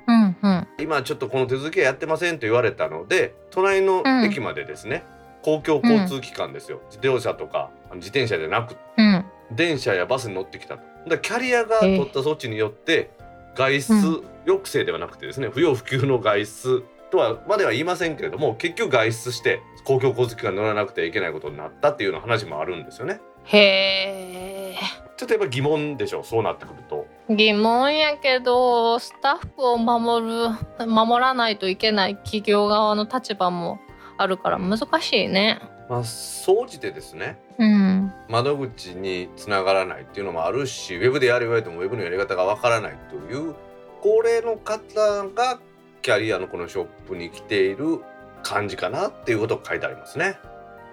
[0.06, 0.68] うんうん。
[0.78, 5.04] 今ちょっとこの手続きはやってませんと言われたので隣の駅までですね、
[5.42, 9.24] 公共交通機関ですよ、自動車とか自転車じゃなくうん。
[9.52, 10.82] 電車やバスに乗ってきたと。
[11.08, 13.10] だキャリアが取った措置によって
[13.54, 23.20] 外出抑制ではなくてですね不要不急の外出とはまでは言いませんけれども結局外出して公共交通機関乗らなくてはいけないことになったっていうような話もあるんですよね。
[23.44, 24.74] へえ
[25.16, 27.06] ちょっとやっぱ疑問でしょそうなってくると。
[27.30, 33.78] 疑問やけどスタッフを守る守らないといけない企業側の立場も
[34.18, 37.93] あるから難しいねまあ総じてですねうん
[38.28, 43.54] 窓口につながらないっていうのもあるしウェブでやれ言われてもウェブのやり方がわからないという
[44.00, 45.60] 高齢の方が
[46.02, 48.00] キャリアのこのショップに来ている
[48.42, 50.38] 感じかなっていうことが書いてありますね。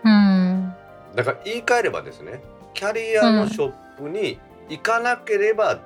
[0.04, 0.74] うん
[1.16, 2.42] だから言い換えればですね
[2.74, 5.80] キャリアのショップに行かなければ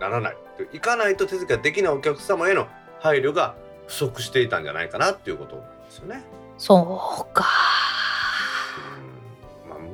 [0.00, 0.36] ならない、
[0.72, 2.66] 行かないと手続きができないお客様への
[3.00, 3.54] 配慮が
[3.86, 6.22] 不足していたんじゃないかなっていうことなんですよね。
[6.56, 7.44] そうか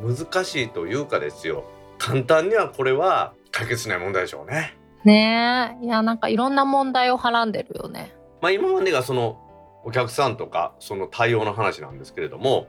[0.05, 1.65] 難しいというかですよ。
[1.99, 4.77] 簡単にはこれは解決しない問題でしょうね。
[5.05, 5.85] ねえ。
[5.85, 8.15] いやなんかいろんな問題をはらんでるよね。
[8.41, 9.39] まあ、今までがその
[9.85, 12.67] お客さんとかその対応の話なんですけれども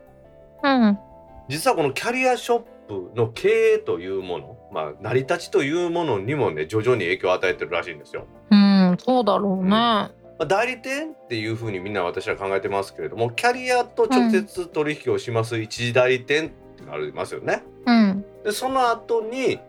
[0.63, 0.97] うん。
[1.49, 8.25] 実はこのキャリアショップの経営というもの、まあ、成り立ちというものにもね徐々に影響を与えてるらしいんですよ。
[8.51, 9.69] うんそうだろうね。
[9.69, 16.51] まあ、代理店っていうふうにみんな私は考えてますけれどもキャリアと直接取引をします一次代理店
[16.83, 17.63] ってりますよね。
[17.85, 19.59] うんでその後に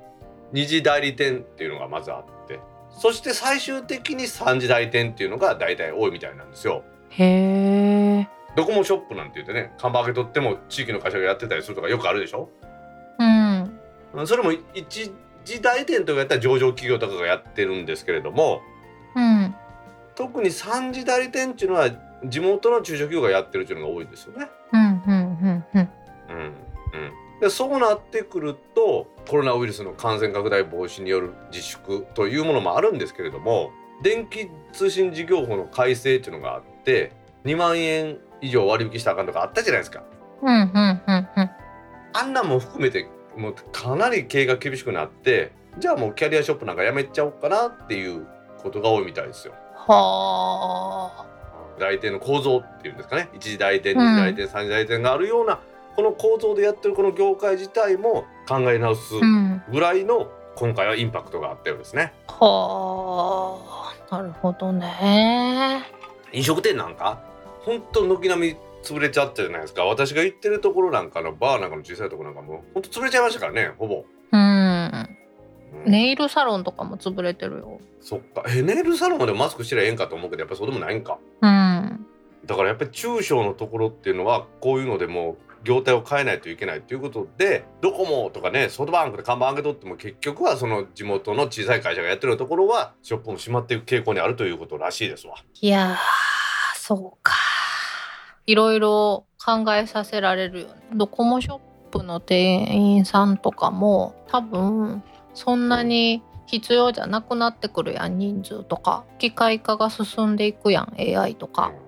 [0.53, 6.85] 二次代理店っていうのがまずあってそして最終的に三次代理店っていうのが大体多いみたいなんですよ。
[7.11, 12.49] へえドコモショップなんて言ってね看板開け取っても地域の会社がやってたりするとかよくあるでしょ？
[13.19, 15.13] うんそれも一
[15.45, 18.63] 時代店とかやったら上場企業とかがやってるんですけれども
[19.15, 19.55] うん
[20.15, 21.91] 特に三次代理店っていうのは
[22.25, 24.49] 地元の中小企業がやってるっていうのが多いんですよね。
[24.73, 25.26] うんうん、
[27.47, 33.71] でそうなってくるとコロナウイルスの感染拡大防止による自粛というものもあるんですけれども
[34.03, 37.13] 電気通信事業法の改正っていうのがあって
[37.45, 40.03] 2万円以上割引したらあかんとかあったじゃないですか。
[40.43, 41.51] うんうんうんうん
[42.13, 48.27] あんなんも含めてもうかなり経営が厳しくなってじゃあもうキャリアショップなんかやめちゃおうかなっていう
[48.59, 49.55] ことが多いみたいですよ。
[49.77, 51.27] はあ
[51.79, 55.61] 代理店の構造っていうんですかね一次代理店二次代理店、三次代理店があるような
[55.97, 62.13] この構造でやってるこの業界自体も考え直すうんぐらいの今回はインパクトがあったようですね。
[62.29, 63.59] は
[64.11, 65.83] あなるほどね。
[66.33, 67.23] 飲食店なんか
[67.61, 69.85] 本当軒並み潰れちゃったじゃないですか。
[69.85, 74.05] 私が行ってるところなんかのバーなんかの小さいところなんかも本当潰れちゃいましたからねほぼ。
[74.33, 75.09] うん。
[75.87, 75.91] うん。
[75.91, 77.81] ネイルサロンとかも潰れてるよ。
[78.01, 78.45] そっか。
[78.49, 81.19] えネイルサロンまでマスクしてりゃええんかと思うけどやっぱそうでもないんか。
[81.41, 82.07] うん。
[82.47, 85.37] だからやっぱり中小のところっていうのはこういうのでも
[85.67, 95.35] 業態を変えないといけないということでドコモとかねソフトバンクで看板上げとっても結局はその地元の小さい会社がやってるところはショップも閉まっていく傾向にあるということらしいですわ。
[95.61, 97.35] いやーそうか。
[98.47, 100.75] いろいろ考えさせられるよね。
[100.95, 101.59] ドコモショッ
[101.91, 105.03] プの店員さんとかも多分
[105.35, 109.05] そんなに必要じゃなくなってくるやん人数とか。
[109.19, 111.86] 機械化が進んでいくやん AI とか、うん、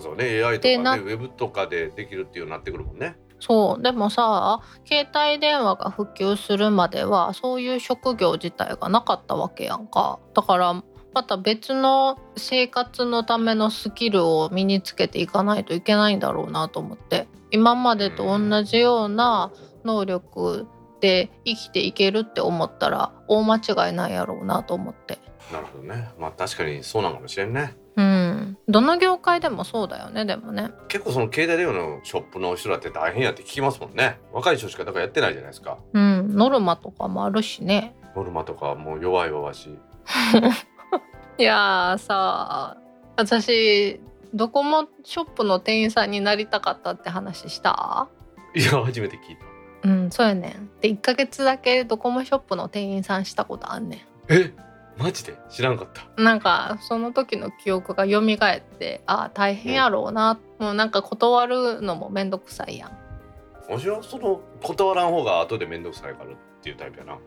[0.00, 3.16] そうね AI とかねウェブとかでできるっていうようになってくるもんね。
[3.40, 3.82] そう。
[3.82, 10.20] でもさ携帯電話が普及するまではそういう職業自体がなかったわけやんか。
[10.34, 10.82] だから
[11.14, 17.26] また別の生活のためのスキルを身につけていかないといけないんだろうなと思って。
[17.50, 19.52] 今までと同じような
[19.84, 20.66] 能力
[21.02, 25.18] で生きていけるって思ったら大間違いないやろうなと思って
[25.52, 26.08] なるほどね。
[26.18, 27.74] まあ確かにそうなのかもしれんね。
[27.96, 34.18] うんどの業界でもそうだよねでもね結構その携帯電話のショップの人らって大変やって聞きますもんね。
[34.32, 35.76] 若い人しかだからやってないじゃないですか。
[35.92, 39.68] うんノルマとかもあるしねノルマとかもう弱いわし。
[41.36, 42.76] いやーさ
[43.16, 44.00] 私
[44.32, 48.08] ドコモショップの店員さんになりたかったって話した？
[48.54, 49.51] いや初めて聞いた。
[49.84, 50.70] うんそうやねん。
[50.80, 54.52] で1ヶ月だけドコモショップの店員さんしたことあんねえ
[54.96, 55.34] マジで？
[55.50, 56.20] 知らんかった。
[56.20, 63.72] んなんかその時の記憶が蘇ってああ大変やろうな、もうなんか断るのもめんどくさいやん。
[63.72, 67.18] わしはその断らん方が後で面倒くさいからっていうタイプやな。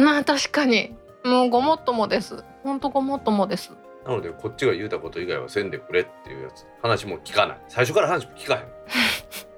[0.00, 0.94] まあ確かに。
[1.24, 2.44] もうごもっともです。
[2.62, 3.72] ほんとごもっともです。
[4.06, 6.64] なのでこっちが言うたこと以外はせんでくれっていうやつ。
[6.80, 7.58] 話も聞かない。
[7.68, 8.60] 最初から話も聞かへん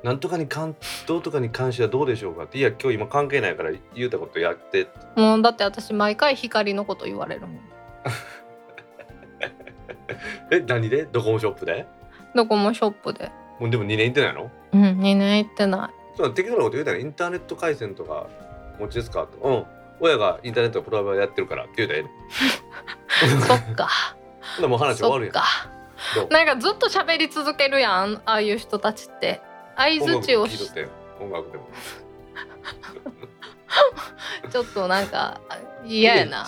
[0.03, 2.45] なんとかに関どうとかに関してはどうでしょうか？
[2.45, 4.89] っていや今日今関係ないから言うたことやって。
[5.17, 7.61] もうだって私毎回光のこと言われるもん。
[10.51, 11.07] え何で？
[11.11, 11.87] ドコモショップで？
[12.35, 13.31] ドコモショップで。
[13.59, 14.51] もうでも2年行ってないの？
[14.73, 15.91] うん2年行ってない。
[16.17, 18.27] そう適当なこと言うたらインターネット回線とか
[18.79, 19.65] お持ちですかとうん。
[20.01, 22.05] 親がインターネットのプロバイダーやってるからって言うたらえ
[23.25, 23.41] えねん。
[23.43, 23.89] そっか。
[24.41, 25.35] ほんならもう話終わるやん。
[25.35, 25.49] そっか。
[26.15, 26.29] どう？
[26.29, 29.41] なんかずっと喋り続けるやんああいう人たちって
[29.77, 30.71] 相づちをし
[31.21, 31.69] 音楽でも。
[34.51, 35.41] ちょっとなんか
[35.85, 36.47] 嫌やな。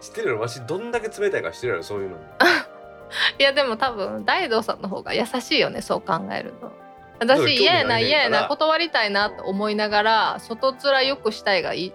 [0.00, 0.40] 知ってるよ。
[0.40, 2.16] わしどんだけ冷たいか知ってるやろそういうの
[3.38, 6.72] いやでも多分大道さんの方が優しいよねそう考えると
[7.20, 11.92] 私嫌やな嫌やな断りたいなと思いながら外面よくしたいがいい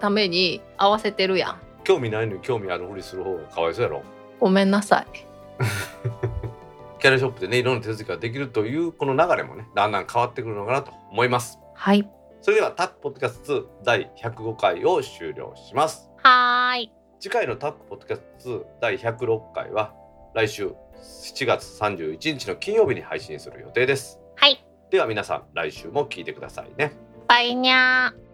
[0.00, 1.58] ために合わせてるやん。
[1.84, 4.02] 興味ないのに興味あるふりする方がかわいそうやろ。
[4.40, 5.06] ごめんなさい
[7.02, 11.58] キャラショップでねいろんな手続きができるというこの流れもねだんだん変わってくるのかなと思います。
[11.74, 12.08] はい。
[12.40, 16.08] それではタックポッドキャスト2第105回を終了します。
[16.18, 16.92] はーい。
[17.18, 19.92] 次回のタックポッドキャスト2第106回は
[20.34, 24.20] 来週7月31日の金曜日に配信する予定です。
[24.36, 24.64] はい。
[24.90, 26.92] では皆さん来週も聞いてくださいね。
[27.26, 28.31] バイニャー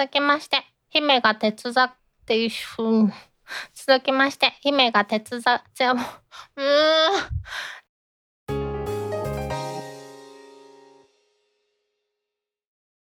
[0.00, 1.92] 続きまして姫が手伝っ
[2.24, 2.48] てい
[3.74, 5.42] 続きまして姫が手伝っ
[5.74, 6.04] じゃあもう
[6.56, 6.64] うー。
[6.64, 7.39] ん